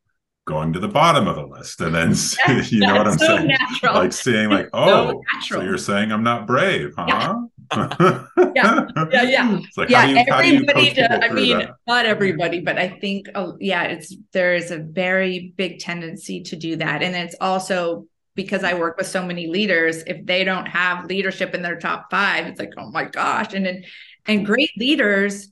[0.46, 2.13] going to the bottom of the list and then
[2.70, 3.94] you know what i'm so saying natural.
[3.94, 7.34] like seeing like oh so, so, you're saying i'm not brave huh yeah
[7.71, 9.60] yeah, yeah, yeah.
[9.77, 10.93] Like, yeah, you, everybody.
[10.93, 11.75] Does, I mean, that?
[11.88, 16.55] not everybody, but I think, uh, yeah, it's there is a very big tendency to
[16.55, 18.05] do that, and it's also
[18.36, 20.03] because I work with so many leaders.
[20.05, 23.65] If they don't have leadership in their top five, it's like, oh my gosh, and
[23.65, 23.84] then,
[24.25, 25.51] and great leaders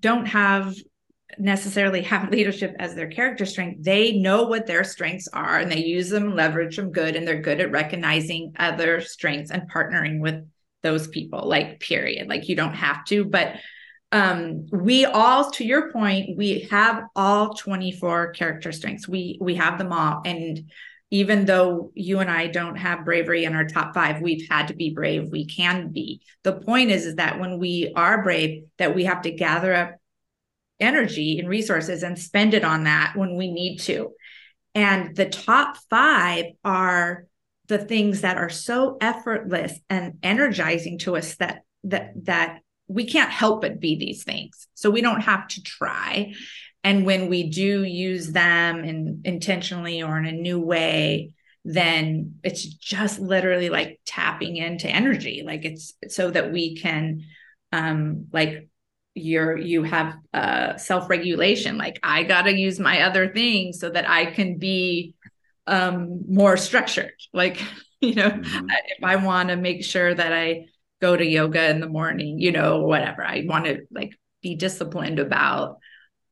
[0.00, 0.74] don't have
[1.38, 3.82] necessarily have leadership as their character strength.
[3.82, 7.40] They know what their strengths are and they use them, leverage them good, and they're
[7.40, 10.46] good at recognizing other strengths and partnering with
[10.86, 12.28] those people, like, period.
[12.28, 13.56] Like, you don't have to, but
[14.12, 19.78] um we all to your point we have all 24 character strengths we we have
[19.78, 20.70] them all and
[21.10, 24.74] even though you and I don't have bravery in our top five, we've had to
[24.74, 25.30] be brave.
[25.30, 26.20] We can be.
[26.42, 29.96] The point is, is that when we are brave, that we have to gather up
[30.80, 34.12] energy and resources and spend it on that when we need to.
[34.74, 37.26] And the top five are
[37.68, 43.30] the things that are so effortless and energizing to us that that that we can't
[43.30, 44.68] help but be these things.
[44.74, 46.34] So we don't have to try.
[46.84, 51.32] And when we do use them in, intentionally or in a new way,
[51.64, 55.42] then it's just literally like tapping into energy.
[55.44, 57.22] Like it's so that we can
[57.72, 58.68] um like
[59.14, 64.08] you're you have uh self-regulation like i got to use my other things so that
[64.08, 65.14] i can be
[65.66, 67.60] um more structured like
[68.00, 68.66] you know mm-hmm.
[68.68, 70.66] if i want to make sure that i
[71.00, 75.18] go to yoga in the morning you know whatever i want to like be disciplined
[75.18, 75.78] about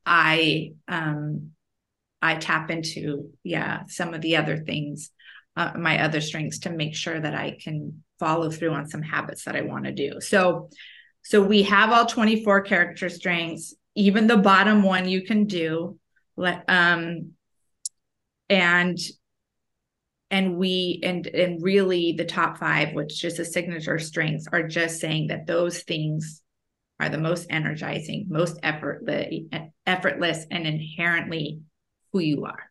[0.06, 1.50] i um
[2.22, 5.10] i tap into yeah some of the other things
[5.56, 9.44] uh, my other strengths to make sure that i can follow through on some habits
[9.44, 10.68] that i want to do so
[11.24, 13.74] so we have all 24 character strengths.
[13.94, 15.98] even the bottom one you can do.
[16.36, 17.32] Let um
[18.48, 18.98] and
[20.30, 25.00] and we and and really the top five, which is the signature strengths, are just
[25.00, 26.42] saying that those things
[27.00, 29.26] are the most energizing, most effortless,
[29.86, 31.60] effortless, and inherently
[32.12, 32.70] who you are.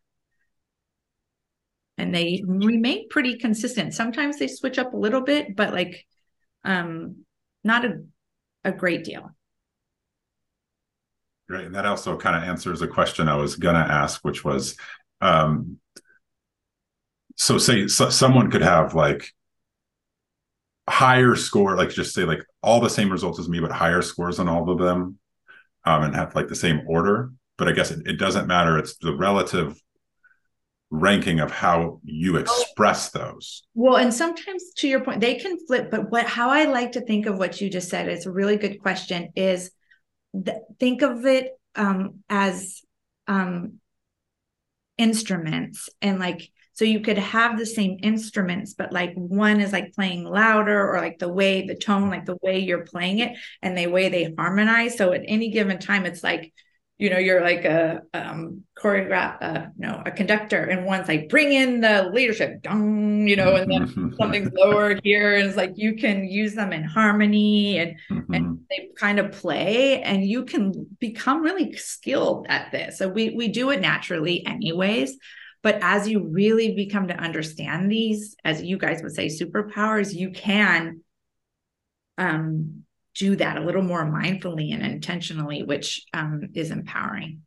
[1.96, 3.94] And they remain pretty consistent.
[3.94, 6.06] Sometimes they switch up a little bit, but like
[6.64, 7.24] um
[7.62, 8.02] not a
[8.64, 9.30] a great deal.
[11.48, 11.66] Great.
[11.66, 14.76] And that also kind of answers a question I was going to ask, which was
[15.20, 15.78] um,
[17.36, 19.26] so say so someone could have like
[20.88, 24.38] higher score, like just say like all the same results as me, but higher scores
[24.38, 25.18] on all of them
[25.84, 27.32] um, and have like the same order.
[27.56, 28.78] But I guess it, it doesn't matter.
[28.78, 29.80] It's the relative
[30.90, 33.64] ranking of how you express those.
[33.74, 37.00] Well, and sometimes to your point, they can flip, but what how I like to
[37.00, 39.70] think of what you just said is a really good question is
[40.32, 42.82] th- think of it um, as
[43.26, 43.80] um,
[44.98, 49.94] instruments and like so you could have the same instruments but like one is like
[49.94, 53.76] playing louder or like the way the tone like the way you're playing it and
[53.76, 54.96] the way they harmonize.
[54.96, 56.52] So at any given time it's like
[56.96, 61.52] you know you're like a um choreograph uh no a conductor and one's like bring
[61.52, 65.96] in the leadership dong you know and then something's lower here and it's like you
[65.96, 68.32] can use them in harmony and mm-hmm.
[68.32, 72.98] and they kind of play and you can become really skilled at this.
[72.98, 75.18] So we we do it naturally anyways
[75.64, 80.30] but as you really become to understand these as you guys would say superpowers you
[80.30, 81.00] can
[82.16, 87.42] um do that a little more mindfully and intentionally, which um, is empowering.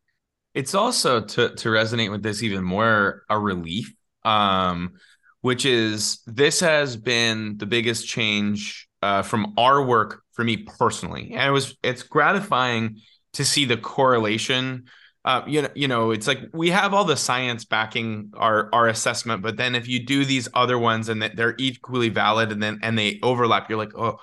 [0.53, 4.93] It's also to to resonate with this even more a relief, um,
[5.41, 11.33] which is this has been the biggest change uh, from our work for me personally,
[11.33, 13.01] and it was it's gratifying
[13.33, 14.85] to see the correlation.
[15.27, 18.87] Uh, you know, you know, it's like we have all the science backing our our
[18.87, 22.79] assessment, but then if you do these other ones and they're equally valid, and then
[22.81, 24.19] and they overlap, you're like, oh,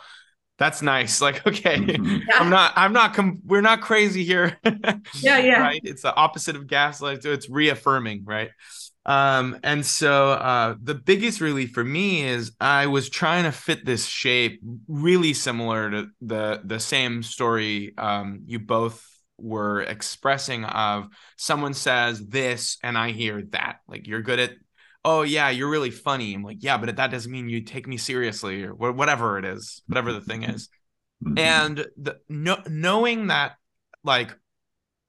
[0.58, 2.18] that's nice like okay mm-hmm.
[2.28, 2.38] yeah.
[2.38, 4.58] i'm not i'm not com- we're not crazy here
[5.20, 8.50] yeah yeah right it's the opposite of gaslight it's reaffirming right
[9.04, 13.84] um and so uh the biggest relief for me is i was trying to fit
[13.84, 19.04] this shape really similar to the the same story um you both
[19.38, 23.80] were expressing of someone says this and i hear that.
[23.88, 24.52] Like you're good at
[25.04, 26.34] oh yeah you're really funny.
[26.34, 29.82] I'm like yeah but that doesn't mean you take me seriously or whatever it is
[29.86, 30.68] whatever the thing is.
[31.24, 31.38] Mm-hmm.
[31.38, 33.52] and the no, knowing that
[34.02, 34.36] like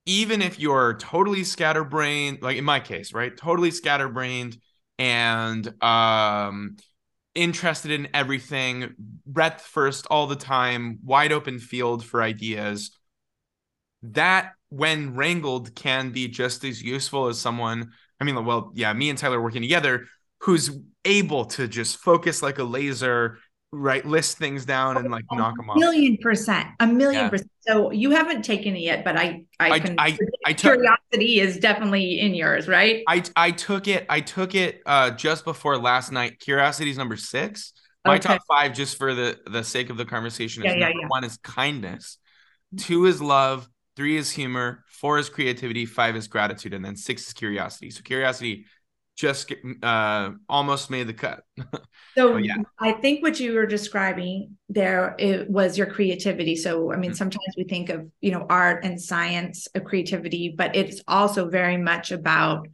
[0.06, 4.56] even if you're totally scatterbrained like in my case right totally scatterbrained
[4.98, 6.76] and um
[7.34, 8.94] interested in everything
[9.26, 12.92] breadth first all the time wide open field for ideas
[14.14, 19.10] that when wrangled can be just as useful as someone I mean, well, yeah, me
[19.10, 20.06] and Tyler working together,
[20.40, 20.70] who's
[21.04, 23.38] able to just focus like a laser,
[23.72, 24.04] right?
[24.04, 25.76] List things down and like a knock them off.
[25.76, 27.28] A million percent, a million yeah.
[27.28, 27.50] percent.
[27.60, 29.94] So you haven't taken it yet, but I, I, I.
[29.98, 33.02] I, I took, curiosity is definitely in yours, right?
[33.08, 34.06] I, I took it.
[34.08, 36.40] I took it uh, just before last night.
[36.40, 37.72] Curiosity is number six.
[38.04, 38.28] My okay.
[38.28, 41.24] top five, just for the the sake of the conversation, is yeah, number yeah, one
[41.24, 42.18] is kindness,
[42.78, 47.26] two is love, three is humor, four is creativity, five is gratitude, and then six
[47.26, 47.90] is curiosity.
[47.90, 48.66] So curiosity
[49.16, 51.40] just uh, almost made the cut.
[52.16, 52.56] so yeah.
[52.78, 56.54] I think what you were describing there it was your creativity.
[56.54, 57.16] So I mean, mm-hmm.
[57.16, 61.78] sometimes we think of you know art and science of creativity, but it's also very
[61.78, 62.68] much about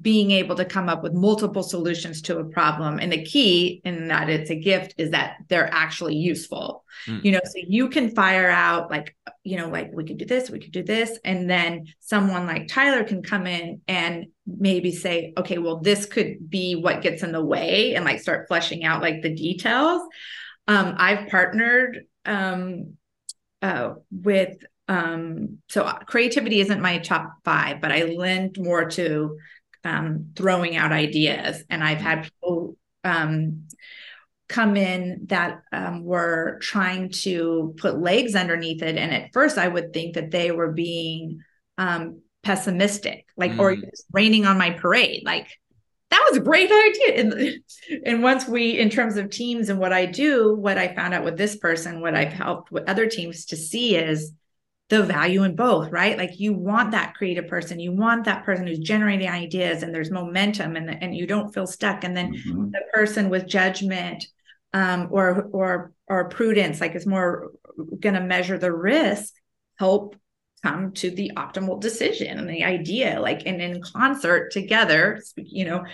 [0.00, 2.98] being able to come up with multiple solutions to a problem.
[2.98, 6.84] And the key in that it's a gift is that they're actually useful.
[7.06, 7.24] Mm.
[7.24, 9.14] you know so you can fire out like
[9.44, 11.18] you know like we could do this we could do this.
[11.24, 16.48] And then someone like tyler can come in and maybe say okay well this could
[16.48, 20.02] be what gets in the way and like start fleshing out like the details.
[20.66, 22.94] Um i've partnered um
[23.62, 24.56] uh with
[24.88, 29.36] um so creativity isn't my top five but i lend more to
[29.86, 31.62] um, throwing out ideas.
[31.70, 33.68] And I've had people um,
[34.48, 38.96] come in that um, were trying to put legs underneath it.
[38.96, 41.40] And at first, I would think that they were being
[41.78, 43.60] um, pessimistic, like, mm.
[43.60, 43.76] or
[44.12, 45.22] raining on my parade.
[45.24, 45.48] Like,
[46.10, 47.20] that was a great idea.
[47.20, 47.60] And,
[48.04, 51.24] and once we, in terms of teams and what I do, what I found out
[51.24, 54.32] with this person, what I've helped with other teams to see is
[54.88, 56.16] the value in both, right?
[56.16, 60.10] Like you want that creative person, you want that person who's generating ideas and there's
[60.10, 62.04] momentum and, and you don't feel stuck.
[62.04, 62.70] And then mm-hmm.
[62.70, 64.24] the person with judgment
[64.72, 67.50] um, or or or prudence, like is more
[67.98, 69.34] going to measure the risk,
[69.76, 70.16] help
[70.62, 75.84] come to the optimal decision and the idea, like and in concert together, you know,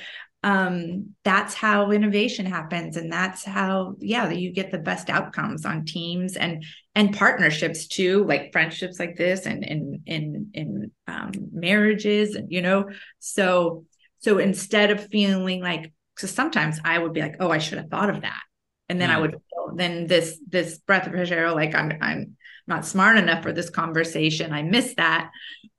[0.44, 2.96] um, that's how innovation happens.
[2.96, 6.64] And that's how yeah you get the best outcomes on teams and
[6.94, 12.60] and partnerships too like friendships like this and in in in um, marriages and you
[12.60, 13.84] know so
[14.18, 17.88] so instead of feeling like so sometimes i would be like oh i should have
[17.88, 18.42] thought of that.
[18.88, 19.36] And then i would
[19.74, 22.36] then this this breath of fresh air like i'm i'm
[22.66, 24.52] not smart enough for this conversation.
[24.52, 25.30] I missed that.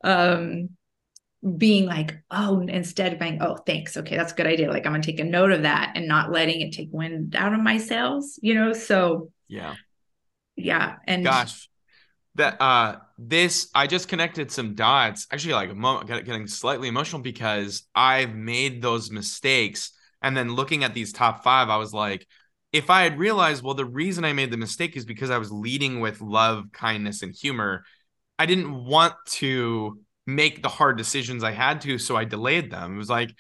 [0.04, 0.70] Um
[1.58, 3.98] being like, oh, instead of being, oh, thanks.
[3.98, 4.70] Okay, that's a good idea.
[4.70, 7.54] Like I'm gonna take a note of that and not letting it take wind out
[7.54, 8.74] of my sails, you know?
[8.74, 9.76] So yeah.
[10.56, 10.96] Yeah.
[11.06, 11.70] And gosh,
[12.36, 15.28] that uh this I just connected some dots.
[15.32, 19.92] Actually, like a moment getting slightly emotional because I've made those mistakes.
[20.22, 22.26] And then looking at these top five, I was like,
[22.72, 25.52] if I had realized, well, the reason I made the mistake is because I was
[25.52, 27.84] leading with love, kindness, and humor.
[28.40, 32.96] I didn't want to make the hard decisions I had to, so I delayed them.
[32.96, 33.34] It was like,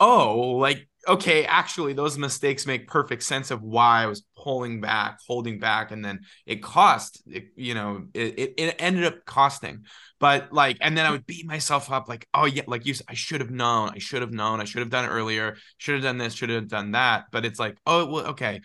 [0.00, 5.20] oh, like okay, actually, those mistakes make perfect sense of why I was pulling back,
[5.26, 7.22] holding back, and then it cost.
[7.26, 9.84] It, you know, it, it, ended up costing.
[10.18, 13.06] But like, and then I would beat myself up, like, oh yeah, like you, said,
[13.08, 15.94] I should have known, I should have known, I should have done it earlier, should
[15.94, 17.26] have done this, should have done that.
[17.30, 18.62] But it's like, oh well, okay,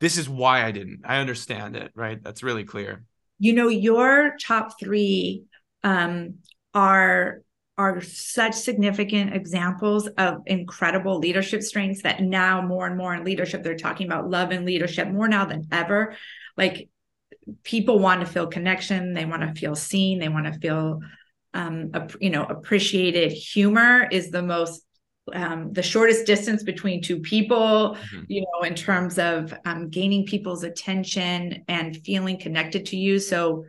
[0.00, 1.02] this is why I didn't.
[1.04, 2.22] I understand it, right?
[2.22, 3.04] That's really clear.
[3.38, 5.44] You know, your top three
[5.82, 6.36] um,
[6.74, 7.40] are
[7.76, 13.62] are such significant examples of incredible leadership strengths that now more and more in leadership
[13.62, 16.14] they're talking about love and leadership more now than ever.
[16.56, 16.88] Like
[17.64, 21.00] people want to feel connection they want to feel seen they want to feel
[21.52, 23.32] um, you know appreciated.
[23.32, 24.82] Humor is the most
[25.32, 28.22] um, the shortest distance between two people mm-hmm.
[28.28, 33.18] you know in terms of um, gaining people's attention and feeling connected to you.
[33.18, 33.64] So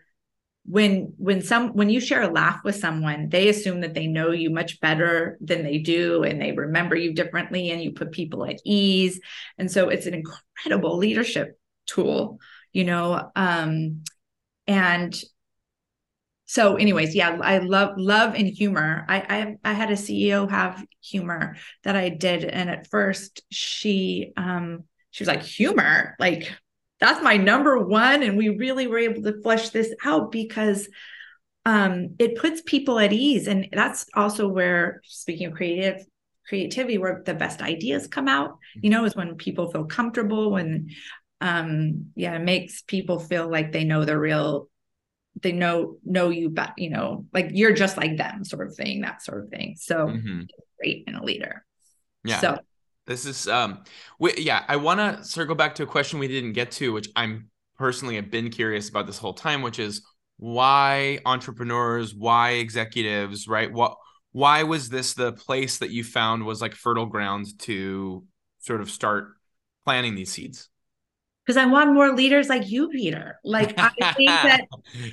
[0.67, 4.31] when when some when you share a laugh with someone they assume that they know
[4.31, 8.45] you much better than they do and they remember you differently and you put people
[8.45, 9.19] at ease.
[9.57, 12.39] And so it's an incredible leadership tool
[12.73, 14.03] you know um
[14.65, 15.15] and
[16.45, 19.05] so anyways yeah i love love and humor.
[19.07, 19.17] I,
[19.63, 22.43] I i had a ceo have humor that i did.
[22.43, 24.85] And at first she um
[25.15, 26.13] she was like humor?
[26.19, 26.51] Like
[27.05, 28.23] that's my number one.
[28.23, 30.87] And we really were able to flesh this out because
[31.65, 33.47] um, it puts people at ease.
[33.47, 36.05] And that's also where, speaking of creative
[36.47, 40.89] creativity, where the best ideas come out, you know, is when people feel comfortable when,
[41.41, 44.69] um yeah, it makes people feel like they know the real
[45.41, 49.01] they know know you but you know like you're just like them sort of thing
[49.01, 50.43] that sort of thing so mm-hmm.
[50.79, 51.65] great in a leader
[52.23, 52.57] yeah so
[53.07, 53.83] this is um
[54.19, 57.09] we, yeah, I want to circle back to a question we didn't get to which
[57.15, 60.01] I'm personally have been curious about this whole time which is
[60.37, 63.71] why entrepreneurs, why executives, right?
[63.71, 63.97] What
[64.31, 68.25] why was this the place that you found was like fertile ground to
[68.59, 69.29] sort of start
[69.85, 70.69] planting these seeds?
[71.45, 73.39] because I want more leaders like you, Peter.
[73.43, 74.61] Like I think that,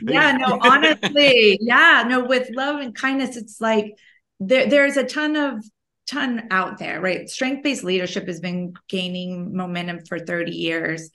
[0.01, 3.95] yeah, no, honestly, yeah, no, with love and kindness, it's like
[4.41, 5.63] there, there's a ton of
[6.07, 7.29] ton out there, right?
[7.29, 11.11] Strength based leadership has been gaining momentum for 30 years.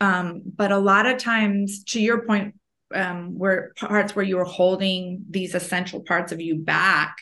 [0.00, 2.54] Um, but a lot of times, to your point,
[2.94, 7.16] um, were parts where you were holding these essential parts of you back,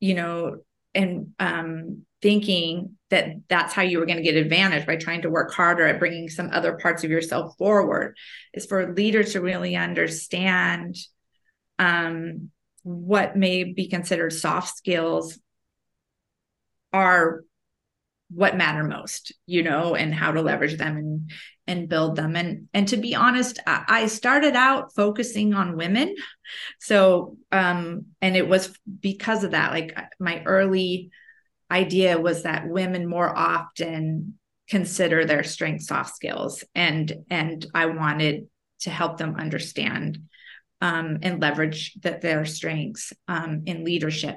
[0.00, 0.58] you know,
[0.94, 5.30] and um, thinking that that's how you were going to get advantage by trying to
[5.30, 8.16] work harder at bringing some other parts of yourself forward
[8.52, 10.96] is for leaders to really understand
[11.78, 12.50] um,
[12.82, 15.38] what may be considered soft skills
[16.98, 17.44] are
[18.30, 21.30] what matter most you know and how to leverage them and
[21.66, 22.34] and build them.
[22.34, 26.14] And and to be honest i started out focusing on women.
[26.80, 29.72] So um and it was because of that.
[29.72, 31.10] Like my early
[31.70, 34.38] idea was that women more often
[34.68, 38.48] consider their strength soft skills and and i wanted
[38.80, 40.18] to help them understand
[40.80, 44.36] um, and leverage that their strengths um, in leadership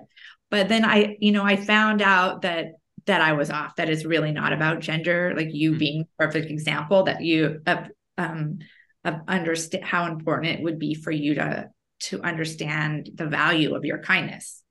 [0.52, 2.74] but then i you know i found out that
[3.06, 3.76] that I was off.
[3.76, 5.34] That is really not about gender.
[5.36, 5.80] Like you mm-hmm.
[5.80, 8.60] being perfect example that you of um
[9.04, 11.70] of understand how important it would be for you to
[12.02, 14.64] to understand the value of your kindness,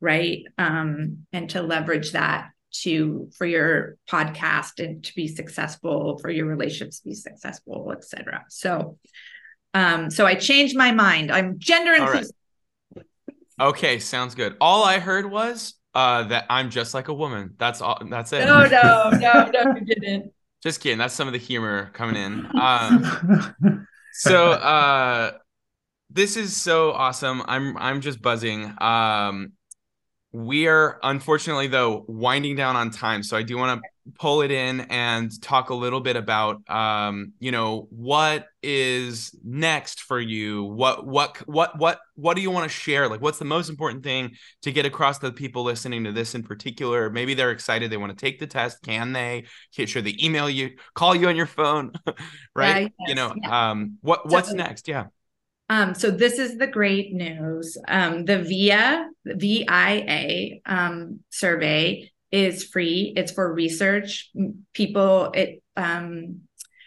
[0.00, 0.44] right?
[0.58, 2.50] Um, and to leverage that
[2.82, 8.44] to for your podcast and to be successful, for your relationships to be successful, etc.
[8.48, 8.98] So
[9.74, 11.30] um, so I changed my mind.
[11.30, 12.36] I'm gender inclusive.
[13.60, 14.56] Okay, sounds good.
[14.60, 17.54] All I heard was uh, that I'm just like a woman.
[17.58, 18.00] That's all.
[18.08, 18.44] That's it.
[18.44, 20.32] No, no, no, no, you didn't.
[20.62, 20.98] just kidding.
[20.98, 22.48] That's some of the humor coming in.
[22.58, 25.32] Um, so uh,
[26.10, 27.42] this is so awesome.
[27.46, 28.74] I'm I'm just buzzing.
[28.80, 29.52] Um,
[30.32, 34.50] we are unfortunately though winding down on time, so I do want to pull it
[34.50, 40.64] in and talk a little bit about um you know what is next for you?
[40.64, 43.08] What what what what what do you want to share?
[43.08, 46.34] Like what's the most important thing to get across to the people listening to this
[46.34, 47.10] in particular?
[47.10, 48.82] Maybe they're excited they want to take the test.
[48.82, 49.44] Can they?
[49.70, 51.92] Should they email you call you on your phone?
[52.54, 52.92] Right?
[52.98, 53.70] Yes, you know yeah.
[53.70, 54.86] um what what's so, next?
[54.86, 55.06] Yeah
[55.68, 57.78] um, so this is the great news.
[57.88, 63.12] Um, the VIA, VIA um, survey is free.
[63.16, 64.30] It's for research.
[64.72, 66.42] People it um,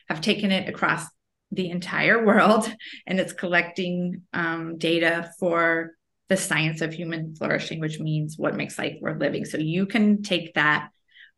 [0.10, 1.06] have taken it across
[1.52, 2.72] the entire world,
[3.08, 5.92] and it's collecting um, data for
[6.28, 9.46] the science of human flourishing, which means what makes life worth living.
[9.46, 10.90] So you can take that,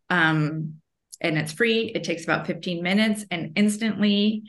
[0.10, 0.76] um,
[1.20, 1.92] and it's free.
[1.94, 4.44] It takes about 15 minutes, and instantly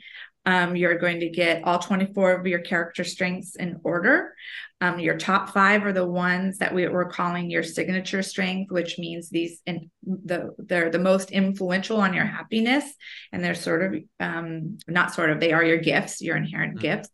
[0.49, 4.33] um, you're going to get all 24 of your character strengths in order.
[4.81, 8.97] Um, your top five are the ones that we were calling your signature strength, which
[8.97, 12.83] means these in the they're the most influential on your happiness,
[13.31, 16.81] and they're sort of um, not sort of they are your gifts, your inherent mm-hmm.
[16.81, 17.09] gifts.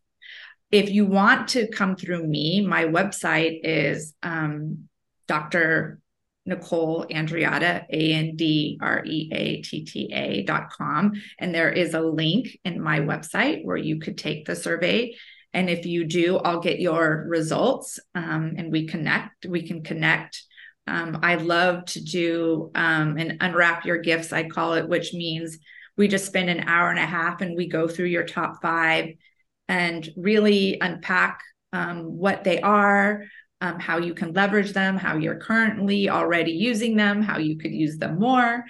[0.71, 4.87] If you want to come through me, my website is um,
[5.27, 5.99] Dr.
[6.45, 11.13] Nicole Andreatta, A N D R E A T T A dot com.
[11.39, 15.15] And there is a link in my website where you could take the survey.
[15.53, 19.45] And if you do, I'll get your results um, and we connect.
[19.45, 20.43] We can connect.
[20.87, 25.57] Um, I love to do um, and unwrap your gifts, I call it, which means
[25.97, 29.13] we just spend an hour and a half and we go through your top five
[29.67, 31.39] and really unpack
[31.73, 33.23] um, what they are,
[33.61, 37.71] um, how you can leverage them, how you're currently already using them, how you could
[37.71, 38.65] use them more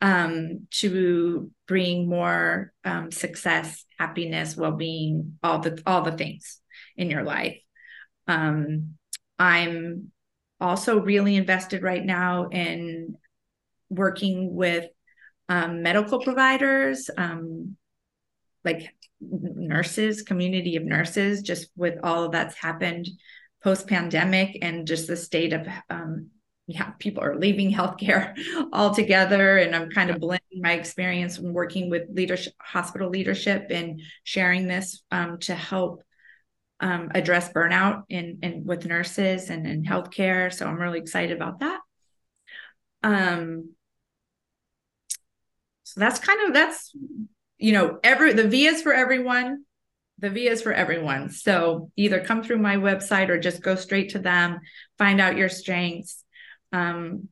[0.00, 6.60] um, to bring more um, success, happiness, well-being, all the all the things
[6.96, 7.58] in your life.
[8.26, 8.94] Um,
[9.38, 10.12] I'm
[10.60, 13.16] also really invested right now in
[13.88, 14.86] working with
[15.48, 17.76] um, medical providers, um,
[18.64, 23.08] like nurses, community of nurses, just with all that's happened
[23.62, 26.30] post pandemic and just the state of um,
[26.68, 28.34] yeah, people are leaving healthcare
[28.72, 29.56] altogether.
[29.56, 34.68] And I'm kind of blending my experience in working with leadership, hospital leadership, and sharing
[34.68, 36.02] this um, to help
[36.80, 40.52] um, address burnout in, in with nurses and in healthcare.
[40.52, 41.80] So I'm really excited about that.
[43.02, 43.74] Um,
[45.84, 46.92] so that's kind of that's
[47.56, 49.64] you know every the V is for everyone
[50.18, 51.30] the VIA is for everyone.
[51.30, 54.60] So either come through my website or just go straight to them,
[54.98, 56.24] find out your strengths.
[56.72, 57.28] Um,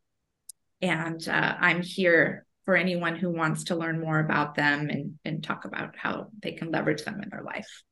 [0.80, 5.42] and uh, I'm here for anyone who wants to learn more about them and, and
[5.42, 7.82] talk about how they can leverage them in their life.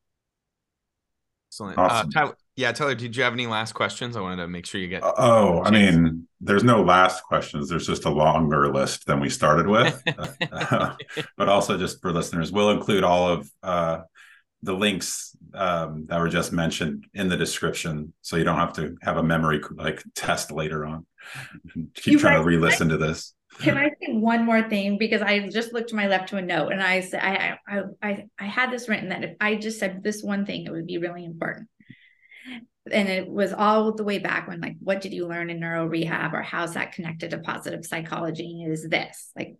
[1.49, 1.77] Excellent.
[1.77, 2.07] Uh, awesome.
[2.07, 4.17] Uh, Tyler, yeah, Tyler, did you have any last questions?
[4.17, 5.03] I wanted to make sure you get.
[5.03, 7.69] Uh, oh, I mean, there's no last questions.
[7.69, 10.01] There's just a longer list than we started with.
[11.37, 14.01] but also, just for listeners, we'll include all of uh,
[14.65, 18.97] the links um, that were just mentioned in the description, so you don't have to
[19.01, 21.05] have a memory like test later on.
[21.93, 23.33] Keep you trying to re-listen to this.
[23.59, 24.97] can I say one more thing?
[24.97, 27.83] Because I just looked to my left to a note and I said I I
[28.01, 30.87] I I had this written that if I just said this one thing, it would
[30.87, 31.69] be really important.
[32.91, 35.85] And it was all the way back when like, what did you learn in neuro
[35.87, 38.63] rehab or how's that connected to positive psychology?
[38.63, 39.57] Is this like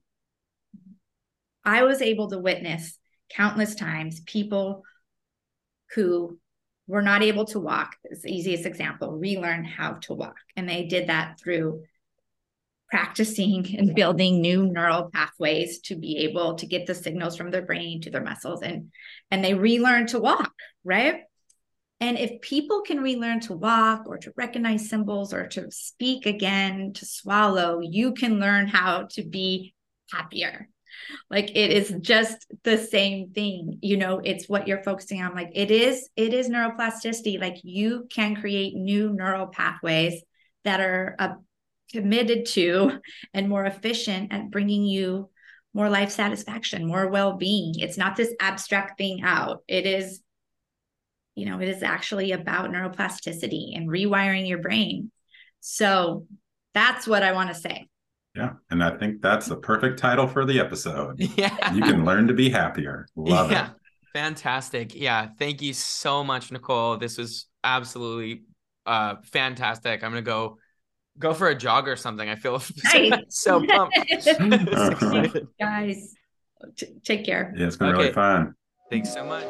[1.64, 2.98] I was able to witness
[3.30, 4.84] countless times people
[5.96, 6.38] who
[6.88, 10.36] were not able to walk, is the easiest example, relearn how to walk.
[10.56, 11.84] And they did that through
[12.90, 17.66] practicing and building new neural pathways to be able to get the signals from their
[17.66, 18.92] brain to their muscles and
[19.32, 21.22] and they relearn to walk right
[22.00, 26.94] and if people can relearn to walk or to recognize symbols or to speak again
[26.94, 29.74] to swallow you can learn how to be
[30.12, 30.70] happier
[31.30, 35.36] like it is just the same thing you know it's what you're focusing on.
[35.36, 37.40] Like it is it is neuroplasticity.
[37.40, 40.22] Like you can create new neural pathways
[40.64, 41.34] that are uh,
[41.92, 43.00] committed to
[43.34, 45.30] and more efficient at bringing you
[45.74, 47.74] more life satisfaction more well-being.
[47.80, 49.64] It's not this abstract thing out.
[49.68, 50.22] It is
[51.36, 55.12] you know it is actually about neuroplasticity and rewiring your brain.
[55.60, 56.28] So
[56.76, 57.88] that's what i want to say
[58.36, 58.54] yeah.
[58.70, 61.20] And I think that's the perfect title for the episode.
[61.38, 61.74] Yeah.
[61.74, 63.08] You can learn to be happier.
[63.16, 63.68] Love yeah.
[63.68, 63.72] it.
[64.14, 64.96] Fantastic.
[64.96, 65.30] Yeah.
[65.38, 66.98] Thank you so much, Nicole.
[66.98, 68.44] This was absolutely
[68.86, 70.04] uh fantastic.
[70.04, 70.58] I'm gonna go
[71.18, 72.30] go for a jog or something.
[72.30, 72.62] I feel
[72.94, 73.20] nice.
[73.30, 73.98] so pumped.
[74.28, 75.28] uh-huh.
[75.60, 76.14] Guys,
[76.78, 77.54] t- take care.
[77.58, 77.98] Yeah, it's been okay.
[77.98, 78.56] really fun.
[78.90, 79.46] Thanks so much.